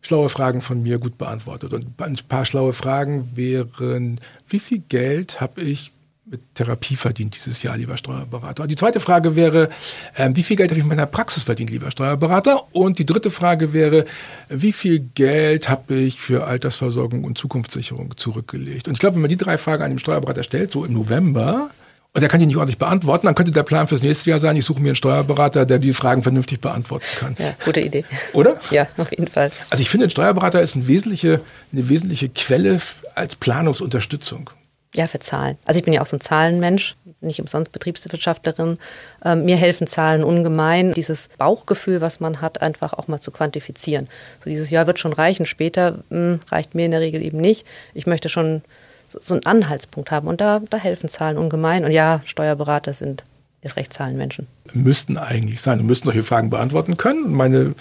schlaue 0.00 0.28
Fragen 0.28 0.62
von 0.62 0.82
mir 0.82 0.98
gut 0.98 1.18
beantwortet. 1.18 1.72
Und 1.72 2.00
ein 2.00 2.16
paar 2.28 2.44
schlaue 2.44 2.72
Fragen 2.72 3.36
wären, 3.36 4.20
wie 4.48 4.60
viel 4.60 4.78
Geld 4.88 5.40
habe 5.40 5.60
ich 5.62 5.92
mit 6.28 6.40
Therapie 6.54 6.96
verdient 6.96 7.36
dieses 7.36 7.62
Jahr, 7.62 7.76
lieber 7.76 7.96
Steuerberater? 7.96 8.64
Und 8.64 8.68
die 8.68 8.76
zweite 8.76 8.98
Frage 8.98 9.36
wäre, 9.36 9.70
äh, 10.14 10.28
wie 10.32 10.42
viel 10.42 10.56
Geld 10.56 10.70
habe 10.70 10.78
ich 10.78 10.82
in 10.82 10.88
meiner 10.88 11.06
Praxis 11.06 11.44
verdient, 11.44 11.70
lieber 11.70 11.90
Steuerberater? 11.90 12.64
Und 12.72 12.98
die 12.98 13.06
dritte 13.06 13.30
Frage 13.30 13.72
wäre, 13.72 14.04
wie 14.48 14.72
viel 14.72 15.08
Geld 15.14 15.68
habe 15.68 15.94
ich 15.94 16.20
für 16.20 16.46
Altersversorgung 16.46 17.22
und 17.24 17.38
Zukunftssicherung 17.38 18.16
zurückgelegt? 18.16 18.88
Und 18.88 18.94
ich 18.94 19.00
glaube, 19.00 19.14
wenn 19.14 19.22
man 19.22 19.28
die 19.28 19.36
drei 19.36 19.56
Fragen 19.56 19.84
einem 19.84 19.98
Steuerberater 19.98 20.42
stellt, 20.42 20.72
so 20.72 20.84
im 20.84 20.94
November, 20.94 21.70
und 22.12 22.22
er 22.22 22.28
kann 22.28 22.40
die 22.40 22.46
nicht 22.46 22.56
ordentlich 22.56 22.78
beantworten, 22.78 23.26
dann 23.26 23.34
könnte 23.34 23.52
der 23.52 23.62
Plan 23.62 23.86
fürs 23.86 24.02
nächste 24.02 24.30
Jahr 24.30 24.40
sein, 24.40 24.56
ich 24.56 24.64
suche 24.64 24.80
mir 24.80 24.88
einen 24.88 24.96
Steuerberater, 24.96 25.66
der 25.66 25.78
die 25.78 25.92
Fragen 25.92 26.22
vernünftig 26.22 26.60
beantworten 26.60 27.04
kann. 27.18 27.36
Ja, 27.38 27.54
gute 27.62 27.82
Idee. 27.82 28.04
Oder? 28.32 28.58
Ja, 28.70 28.88
auf 28.96 29.10
jeden 29.10 29.28
Fall. 29.28 29.52
Also 29.68 29.82
ich 29.82 29.90
finde, 29.90 30.06
ein 30.06 30.10
Steuerberater 30.10 30.62
ist 30.62 30.74
eine 30.74 30.88
wesentliche, 30.88 31.42
eine 31.72 31.88
wesentliche 31.88 32.30
Quelle 32.30 32.80
als 33.14 33.36
Planungsunterstützung. 33.36 34.50
Ja, 34.96 35.06
für 35.06 35.18
Zahlen. 35.18 35.58
Also 35.66 35.78
ich 35.78 35.84
bin 35.84 35.92
ja 35.92 36.00
auch 36.00 36.06
so 36.06 36.16
ein 36.16 36.22
Zahlenmensch, 36.22 36.96
nicht 37.20 37.38
umsonst 37.38 37.70
Betriebswirtschaftlerin. 37.70 38.78
Ähm, 39.22 39.44
mir 39.44 39.56
helfen 39.56 39.86
Zahlen 39.86 40.24
ungemein, 40.24 40.94
dieses 40.94 41.28
Bauchgefühl, 41.36 42.00
was 42.00 42.18
man 42.18 42.40
hat, 42.40 42.62
einfach 42.62 42.94
auch 42.94 43.06
mal 43.06 43.20
zu 43.20 43.30
quantifizieren. 43.30 44.08
So 44.42 44.48
dieses 44.48 44.70
Jahr 44.70 44.86
wird 44.86 44.98
schon 44.98 45.12
reichen, 45.12 45.44
später 45.44 45.98
mh, 46.08 46.16
hm, 46.16 46.40
reicht 46.50 46.74
mir 46.74 46.86
in 46.86 46.92
der 46.92 47.00
Regel 47.00 47.20
eben 47.20 47.36
nicht. 47.36 47.66
Ich 47.92 48.06
möchte 48.06 48.30
schon 48.30 48.62
so, 49.10 49.18
so 49.20 49.34
einen 49.34 49.44
Anhaltspunkt 49.44 50.10
haben 50.10 50.28
und 50.28 50.40
da, 50.40 50.62
da 50.70 50.78
helfen 50.78 51.10
Zahlen 51.10 51.36
ungemein. 51.36 51.84
Und 51.84 51.90
ja, 51.90 52.22
Steuerberater 52.24 52.94
sind 52.94 53.22
ist 53.60 53.76
recht 53.76 53.92
Zahlenmenschen. 53.92 54.46
Müssten 54.72 55.18
eigentlich 55.18 55.60
sein 55.60 55.80
und 55.80 55.86
müssten 55.86 56.06
solche 56.06 56.22
Fragen 56.22 56.48
beantworten 56.48 56.96
können. 56.96 57.32
Meine, 57.32 57.74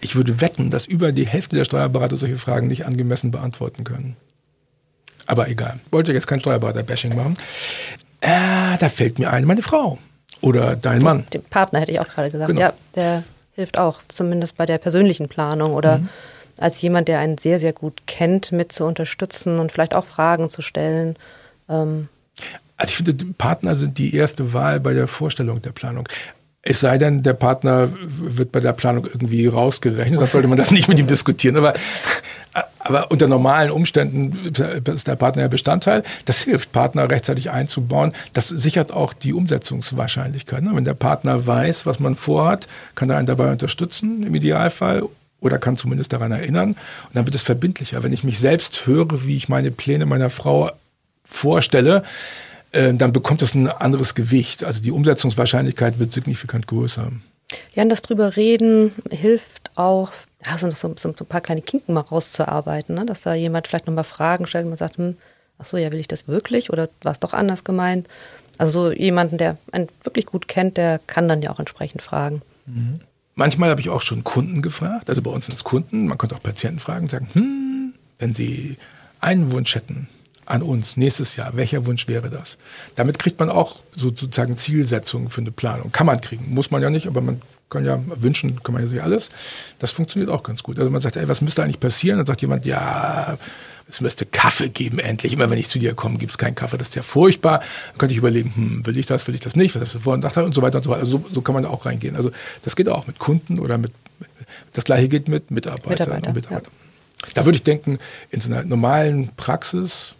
ich 0.00 0.14
würde 0.14 0.40
wetten, 0.40 0.70
dass 0.70 0.86
über 0.86 1.10
die 1.10 1.26
Hälfte 1.26 1.56
der 1.56 1.64
Steuerberater 1.64 2.16
solche 2.16 2.38
Fragen 2.38 2.68
nicht 2.68 2.86
angemessen 2.86 3.30
beantworten 3.32 3.82
können. 3.82 4.16
Aber 5.26 5.48
egal. 5.48 5.80
Wollte 5.90 6.12
jetzt 6.12 6.26
kein 6.26 6.40
Steuerberater-Bashing 6.40 7.14
machen. 7.14 7.36
Äh, 8.20 8.76
da 8.78 8.88
fällt 8.88 9.18
mir 9.18 9.32
ein, 9.32 9.44
meine 9.44 9.62
Frau. 9.62 9.98
Oder 10.40 10.76
dein 10.76 11.02
Mann. 11.02 11.24
Den 11.32 11.42
Partner 11.42 11.80
hätte 11.80 11.92
ich 11.92 12.00
auch 12.00 12.08
gerade 12.08 12.30
gesagt. 12.30 12.48
Genau. 12.48 12.60
Ja, 12.60 12.72
der 12.94 13.24
hilft 13.54 13.78
auch, 13.78 14.00
zumindest 14.08 14.56
bei 14.56 14.66
der 14.66 14.78
persönlichen 14.78 15.28
Planung 15.28 15.74
oder 15.74 15.98
mhm. 15.98 16.08
als 16.58 16.82
jemand, 16.82 17.08
der 17.08 17.20
einen 17.20 17.38
sehr, 17.38 17.58
sehr 17.58 17.72
gut 17.72 18.02
kennt, 18.06 18.52
mit 18.52 18.72
zu 18.72 18.84
unterstützen 18.84 19.58
und 19.58 19.72
vielleicht 19.72 19.94
auch 19.94 20.04
Fragen 20.04 20.48
zu 20.48 20.60
stellen. 20.60 21.16
Ähm, 21.68 22.08
Also 22.76 22.90
ich 22.90 22.96
finde, 22.96 23.24
Partner 23.38 23.74
sind 23.76 23.98
die 23.98 24.14
erste 24.14 24.52
Wahl 24.52 24.80
bei 24.80 24.92
der 24.92 25.06
Vorstellung 25.06 25.62
der 25.62 25.70
Planung. 25.70 26.08
Es 26.62 26.80
sei 26.80 26.98
denn, 26.98 27.22
der 27.22 27.34
Partner 27.34 27.90
wird 27.92 28.50
bei 28.50 28.60
der 28.60 28.72
Planung 28.72 29.06
irgendwie 29.06 29.46
rausgerechnet, 29.46 30.20
dann 30.20 30.28
sollte 30.28 30.48
man 30.48 30.56
das 30.56 30.70
nicht 30.70 30.88
mit 30.88 30.98
ihm 30.98 31.06
diskutieren. 31.06 31.56
Aber, 31.56 31.74
aber 32.78 33.10
unter 33.10 33.26
normalen 33.26 33.70
Umständen 33.70 34.52
ist 34.94 35.06
der 35.06 35.16
Partner 35.16 35.42
ja 35.42 35.48
Bestandteil. 35.48 36.02
Das 36.24 36.40
hilft, 36.40 36.72
Partner 36.72 37.10
rechtzeitig 37.10 37.50
einzubauen. 37.50 38.12
Das 38.32 38.48
sichert 38.48 38.92
auch 38.92 39.12
die 39.12 39.32
Umsetzungswahrscheinlichkeit. 39.32 40.62
Ne? 40.62 40.70
Wenn 40.74 40.84
der 40.84 40.94
Partner 40.94 41.46
weiß, 41.46 41.86
was 41.86 41.98
man 41.98 42.14
vorhat, 42.14 42.68
kann 42.94 43.10
er 43.10 43.16
einen 43.16 43.26
dabei 43.26 43.50
unterstützen 43.50 44.22
im 44.22 44.34
Idealfall 44.34 45.02
oder 45.40 45.58
kann 45.58 45.76
zumindest 45.76 46.12
daran 46.12 46.32
erinnern. 46.32 46.70
Und 46.70 47.14
dann 47.14 47.26
wird 47.26 47.34
es 47.34 47.42
verbindlicher. 47.42 48.02
Wenn 48.02 48.12
ich 48.12 48.24
mich 48.24 48.38
selbst 48.38 48.86
höre, 48.86 49.26
wie 49.26 49.36
ich 49.36 49.48
meine 49.48 49.70
Pläne 49.70 50.06
meiner 50.06 50.30
Frau 50.30 50.70
vorstelle, 51.24 52.02
äh, 52.72 52.92
dann 52.94 53.12
bekommt 53.12 53.42
es 53.42 53.54
ein 53.54 53.68
anderes 53.68 54.14
Gewicht. 54.14 54.64
Also 54.64 54.80
die 54.82 54.90
Umsetzungswahrscheinlichkeit 54.90 55.98
wird 55.98 56.12
signifikant 56.12 56.66
größer. 56.66 57.10
Ja, 57.74 57.82
und 57.82 57.88
das 57.88 58.02
drüber 58.02 58.36
reden 58.36 58.92
hilft 59.10 59.70
auch, 59.74 60.10
ja, 60.46 60.58
so, 60.58 60.70
so, 60.70 60.94
so 60.96 61.08
ein 61.08 61.14
paar 61.14 61.40
kleine 61.40 61.62
Kinken 61.62 61.94
mal 61.94 62.00
rauszuarbeiten, 62.00 62.94
ne? 62.94 63.06
dass 63.06 63.22
da 63.22 63.34
jemand 63.34 63.68
vielleicht 63.68 63.86
nochmal 63.86 64.04
Fragen 64.04 64.46
stellt 64.46 64.64
und 64.64 64.70
man 64.70 64.78
sagt, 64.78 64.98
hm, 64.98 65.16
ach 65.58 65.64
so, 65.64 65.76
ja, 65.76 65.90
will 65.90 66.00
ich 66.00 66.08
das 66.08 66.28
wirklich 66.28 66.70
oder 66.70 66.88
war 67.02 67.12
es 67.12 67.20
doch 67.20 67.32
anders 67.32 67.64
gemeint? 67.64 68.08
Also 68.58 68.88
so 68.88 68.92
jemanden, 68.92 69.38
der 69.38 69.56
einen 69.72 69.88
wirklich 70.02 70.26
gut 70.26 70.48
kennt, 70.48 70.76
der 70.76 71.00
kann 71.06 71.28
dann 71.28 71.42
ja 71.42 71.50
auch 71.50 71.58
entsprechend 71.58 72.02
fragen. 72.02 72.42
Mhm. 72.66 73.00
Manchmal 73.34 73.70
habe 73.70 73.80
ich 73.80 73.90
auch 73.90 74.02
schon 74.02 74.22
Kunden 74.22 74.62
gefragt, 74.62 75.08
also 75.08 75.20
bei 75.20 75.30
uns 75.30 75.46
sind 75.46 75.56
es 75.56 75.64
Kunden, 75.64 76.06
man 76.06 76.18
könnte 76.18 76.36
auch 76.36 76.42
Patienten 76.42 76.78
fragen 76.78 77.04
und 77.04 77.10
sagen, 77.10 77.28
hm, 77.32 77.94
wenn 78.18 78.32
Sie 78.32 78.76
einen 79.20 79.50
Wunsch 79.50 79.74
hätten, 79.74 80.08
an 80.46 80.62
uns 80.62 80.96
nächstes 80.96 81.36
Jahr? 81.36 81.56
Welcher 81.56 81.86
Wunsch 81.86 82.08
wäre 82.08 82.30
das? 82.30 82.58
Damit 82.94 83.18
kriegt 83.18 83.38
man 83.38 83.50
auch 83.50 83.76
sozusagen 83.94 84.56
Zielsetzungen 84.56 85.30
für 85.30 85.40
eine 85.40 85.50
Planung. 85.50 85.92
Kann 85.92 86.06
man 86.06 86.20
kriegen, 86.20 86.52
muss 86.52 86.70
man 86.70 86.82
ja 86.82 86.90
nicht, 86.90 87.06
aber 87.06 87.20
man 87.20 87.42
kann 87.70 87.84
ja 87.84 88.00
wünschen, 88.16 88.62
kann 88.62 88.74
man 88.74 88.82
ja 88.82 88.88
sich 88.88 89.02
alles. 89.02 89.30
Das 89.78 89.90
funktioniert 89.90 90.30
auch 90.30 90.42
ganz 90.42 90.62
gut. 90.62 90.78
Also 90.78 90.90
man 90.90 91.00
sagt, 91.00 91.16
ey, 91.16 91.28
was 91.28 91.40
müsste 91.40 91.62
eigentlich 91.62 91.80
passieren? 91.80 92.18
Dann 92.18 92.26
sagt 92.26 92.42
jemand, 92.42 92.64
ja, 92.66 93.36
es 93.88 94.00
müsste 94.00 94.24
Kaffee 94.26 94.68
geben 94.68 94.98
endlich. 94.98 95.32
Immer 95.32 95.50
wenn 95.50 95.58
ich 95.58 95.68
zu 95.68 95.78
dir 95.78 95.94
komme, 95.94 96.18
gibt 96.18 96.32
es 96.32 96.38
keinen 96.38 96.54
Kaffee. 96.54 96.78
Das 96.78 96.88
ist 96.88 96.94
ja 96.94 97.02
furchtbar. 97.02 97.60
Dann 97.88 97.98
könnte 97.98 98.12
ich 98.12 98.18
überlegen, 98.18 98.52
hm, 98.54 98.86
will 98.86 98.96
ich 98.96 99.06
das, 99.06 99.26
will 99.26 99.34
ich 99.34 99.40
das 99.40 99.56
nicht? 99.56 99.74
Was 99.74 99.82
hast 99.82 99.94
du 99.94 99.98
vorhin 99.98 100.22
gedacht? 100.22 100.36
Und 100.38 100.54
so 100.54 100.62
weiter 100.62 100.78
und 100.78 100.84
so 100.84 100.90
weiter. 100.90 101.00
Also 101.00 101.18
so, 101.18 101.24
so 101.32 101.42
kann 101.42 101.54
man 101.54 101.64
da 101.64 101.70
auch 101.70 101.84
reingehen. 101.84 102.16
Also 102.16 102.30
das 102.62 102.76
geht 102.76 102.88
auch 102.88 103.06
mit 103.06 103.18
Kunden 103.18 103.58
oder 103.58 103.78
mit, 103.78 103.92
das 104.72 104.84
gleiche 104.84 105.08
geht 105.08 105.28
mit 105.28 105.50
Mitarbeitern 105.50 105.90
Mitarbeiter, 105.90 106.28
und 106.28 106.34
Mitarbeitern. 106.34 106.72
Ja. 106.72 107.30
Da 107.34 107.44
würde 107.44 107.56
ich 107.56 107.62
denken, 107.62 107.98
in 108.30 108.40
so 108.40 108.50
einer 108.50 108.64
normalen 108.64 109.30
Praxis 109.36 110.14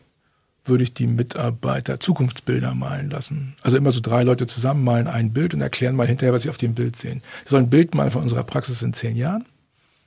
würde 0.65 0.85
ich 0.85 0.95
die 0.95 1.07
Mitarbeiter 1.07 2.01
Zukunftsbilder 2.01 2.75
malen 2.75 3.11
lassen. 3.11 3.55
Also 3.63 3.77
immer 3.77 3.93
so 3.93 4.01
drei 4.01 4.23
Leute 4.23 4.47
zusammen 4.47 4.85
malen 4.85 5.07
ein 5.07 5.33
Bild 5.33 5.55
und 5.55 5.61
erklären 5.61 5.95
mal 5.95 6.07
hinterher, 6.07 6.33
was 6.33 6.43
sie 6.43 6.51
auf 6.51 6.59
dem 6.59 6.75
Bild 6.75 6.97
sehen. 6.97 7.23
Sie 7.45 7.51
sollen 7.51 7.65
ein 7.65 7.71
Bild 7.71 7.95
malen 7.95 8.11
von 8.11 8.23
unserer 8.23 8.45
Praxis 8.45 8.83
in 8.83 8.95
zehn 8.95 9.17
Jahren. 9.17 9.45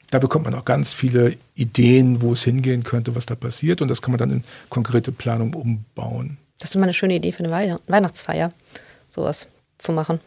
Da 0.10 0.20
bekommt 0.20 0.46
man 0.46 0.56
auch 0.56 0.66
ganz 0.66 0.94
viele 0.94 1.36
Ideen, 1.56 2.22
wo 2.22 2.34
es 2.34 2.44
hingehen 2.44 2.84
könnte, 2.84 3.16
was 3.16 3.26
da 3.26 3.36
passiert. 3.36 3.82
Und 3.82 3.90
das 3.90 4.02
kann 4.02 4.12
man 4.12 4.20
dann 4.20 4.32
in 4.32 4.44
konkrete 4.70 5.12
Planung 5.12 5.54
umbauen. 5.54 6.38
Das 6.60 6.70
ist 6.70 6.76
immer 6.76 6.86
eine 6.86 6.94
schöne 6.94 7.16
Idee 7.16 7.34
für 7.34 7.44
eine 7.44 7.80
Weihnachtsfeier, 7.88 8.54
sowas 9.10 9.48
zu 9.78 9.92
machen. 9.92 10.20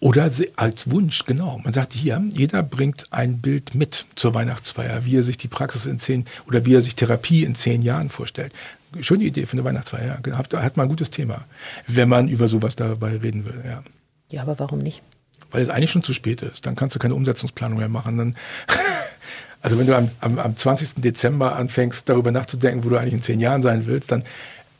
Oder 0.00 0.28
als 0.56 0.90
Wunsch, 0.90 1.24
genau. 1.26 1.60
Man 1.62 1.72
sagt 1.72 1.92
hier, 1.92 2.20
jeder 2.32 2.64
bringt 2.64 3.04
ein 3.12 3.38
Bild 3.38 3.76
mit 3.76 4.06
zur 4.16 4.34
Weihnachtsfeier, 4.34 5.04
wie 5.04 5.18
er 5.18 5.22
sich 5.22 5.36
die 5.36 5.46
Praxis 5.46 5.86
in 5.86 6.00
zehn 6.00 6.24
oder 6.48 6.64
wie 6.64 6.74
er 6.74 6.80
sich 6.80 6.96
Therapie 6.96 7.44
in 7.44 7.54
zehn 7.54 7.82
Jahren 7.82 8.08
vorstellt 8.08 8.52
schöne 9.00 9.24
Idee 9.24 9.46
für 9.46 9.54
eine 9.54 9.64
Weihnachtsfeier. 9.64 10.18
Ja. 10.26 10.38
Hat, 10.38 10.52
hat 10.54 10.76
man 10.76 10.86
ein 10.86 10.88
gutes 10.88 11.10
Thema, 11.10 11.44
wenn 11.86 12.08
man 12.08 12.28
über 12.28 12.48
sowas 12.48 12.76
dabei 12.76 13.16
reden 13.16 13.44
will. 13.44 13.62
Ja, 13.64 13.82
ja 14.30 14.42
aber 14.42 14.58
warum 14.58 14.78
nicht? 14.78 15.02
Weil 15.50 15.62
es 15.62 15.68
eigentlich 15.68 15.90
schon 15.90 16.02
zu 16.02 16.14
spät 16.14 16.42
ist. 16.42 16.66
Dann 16.66 16.76
kannst 16.76 16.94
du 16.94 16.98
keine 16.98 17.14
Umsetzungsplanung 17.14 17.78
mehr 17.78 17.88
machen. 17.88 18.18
Dann 18.18 18.36
also 19.62 19.78
wenn 19.78 19.86
du 19.86 19.96
am, 19.96 20.10
am, 20.20 20.38
am 20.38 20.56
20. 20.56 20.94
Dezember 20.96 21.56
anfängst, 21.56 22.08
darüber 22.08 22.32
nachzudenken, 22.32 22.84
wo 22.84 22.88
du 22.88 22.96
eigentlich 22.96 23.14
in 23.14 23.22
zehn 23.22 23.40
Jahren 23.40 23.62
sein 23.62 23.86
willst, 23.86 24.10
dann 24.10 24.24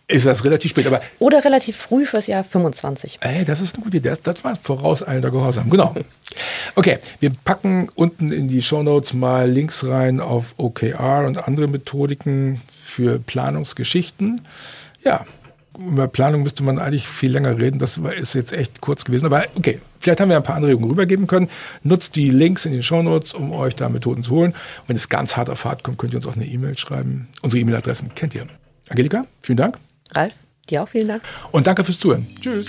ist 0.09 0.27
das 0.27 0.45
relativ 0.45 0.71
spät. 0.71 0.87
Aber 0.87 1.01
Oder 1.19 1.45
relativ 1.45 1.77
früh 1.77 2.05
fürs 2.07 2.27
Jahr 2.27 2.45
25. 2.45 3.19
Ey, 3.21 3.45
das 3.45 3.61
ist 3.61 3.75
eine 3.75 3.85
gute 3.85 3.97
Idee. 3.99 4.11
Das, 4.11 4.23
das 4.23 4.45
war 4.45 4.57
vorauseilender 4.57 5.31
Gehorsam. 5.31 5.71
Genau. 5.71 5.95
Okay, 6.75 6.99
wir 7.21 7.31
packen 7.45 7.89
unten 7.95 8.33
in 8.33 8.49
die 8.49 8.63
Show 8.63 8.83
Notes 8.83 9.13
mal 9.13 9.51
Links 9.51 9.85
rein 9.85 10.21
auf 10.21 10.55
OKR 10.57 11.25
und 11.27 11.47
andere 11.47 11.69
Methodiken 11.69 12.61
für 12.93 13.19
Planungsgeschichten. 13.19 14.43
Ja, 15.05 15.25
über 15.79 16.07
Planung 16.07 16.43
müsste 16.43 16.63
man 16.63 16.79
eigentlich 16.79 17.09
viel 17.09 17.33
länger 17.33 17.59
reden. 17.59 17.79
Das 17.79 17.97
ist 17.97 18.35
jetzt 18.35 18.53
echt 18.53 18.81
kurz 18.81 19.05
gewesen. 19.05 19.27
Aber 19.27 19.45
okay, 19.55 19.81
vielleicht 20.01 20.21
haben 20.21 20.29
wir 20.29 20.37
ein 20.37 20.43
paar 20.43 20.57
Anregungen 20.57 20.91
rübergeben 20.91 21.27
können. 21.27 21.49
Nutzt 21.83 22.17
die 22.17 22.31
Links 22.31 22.67
in 22.67 22.73
den 22.73 22.83
Shownotes, 22.83 23.33
um 23.33 23.53
euch 23.53 23.75
da 23.75 23.89
Methoden 23.89 24.23
zu 24.23 24.33
holen. 24.33 24.53
Und 24.53 24.89
wenn 24.89 24.97
es 24.97 25.09
ganz 25.09 25.37
hart 25.37 25.49
auf 25.49 25.61
Fahrt 25.61 25.83
kommt, 25.83 25.99
könnt 25.99 26.13
ihr 26.13 26.19
uns 26.19 26.27
auch 26.27 26.37
eine 26.37 26.47
E-Mail 26.47 26.77
schreiben. 26.77 27.29
Unsere 27.41 27.61
E-Mail-Adressen 27.61 28.15
kennt 28.15 28.35
ihr. 28.35 28.47
Angelika, 28.89 29.25
vielen 29.41 29.57
Dank. 29.57 29.79
Ralf, 30.13 30.35
dir 30.69 30.83
auch 30.83 30.89
vielen 30.89 31.09
Dank. 31.09 31.23
Und 31.53 31.67
danke 31.67 31.85
fürs 31.85 31.99
Zuhören. 31.99 32.27
Tschüss. 32.41 32.67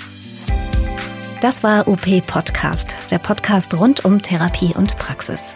Das 1.42 1.62
war 1.62 1.90
UP 1.90 2.26
Podcast, 2.26 2.96
der 3.12 3.20
Podcast 3.20 3.74
rund 3.78 4.06
um 4.06 4.22
Therapie 4.22 4.74
und 4.74 4.96
Praxis. 4.96 5.56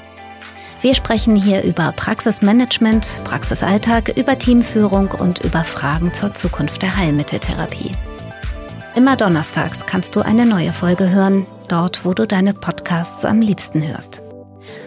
Wir 0.79 0.93
sprechen 0.93 1.35
hier 1.35 1.63
über 1.63 1.91
Praxismanagement, 1.91 3.23
Praxisalltag, 3.23 4.15
über 4.15 4.37
Teamführung 4.37 5.09
und 5.09 5.43
über 5.43 5.63
Fragen 5.63 6.13
zur 6.13 6.35
Zukunft 6.35 6.83
der 6.83 6.95
Heilmitteltherapie. 6.95 7.91
Immer 8.95 9.15
donnerstags 9.15 9.85
kannst 9.85 10.15
du 10.15 10.21
eine 10.21 10.45
neue 10.45 10.71
Folge 10.71 11.09
hören, 11.09 11.47
dort 11.67 12.05
wo 12.05 12.13
du 12.13 12.27
deine 12.27 12.53
Podcasts 12.53 13.25
am 13.25 13.41
liebsten 13.41 13.87
hörst. 13.87 14.21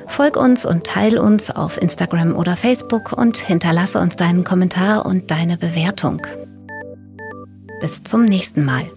Folg 0.06 0.36
uns 0.36 0.64
und 0.64 0.84
teil 0.84 1.18
uns 1.18 1.50
auf 1.50 1.80
Instagram 1.80 2.36
oder 2.36 2.56
Facebook 2.56 3.12
und 3.12 3.36
hinterlasse 3.36 3.98
uns 4.00 4.16
deinen 4.16 4.44
Kommentar 4.44 5.06
und 5.06 5.30
deine 5.30 5.56
Bewertung. 5.56 6.22
Bis 7.80 8.02
zum 8.04 8.24
nächsten 8.24 8.64
Mal. 8.64 8.90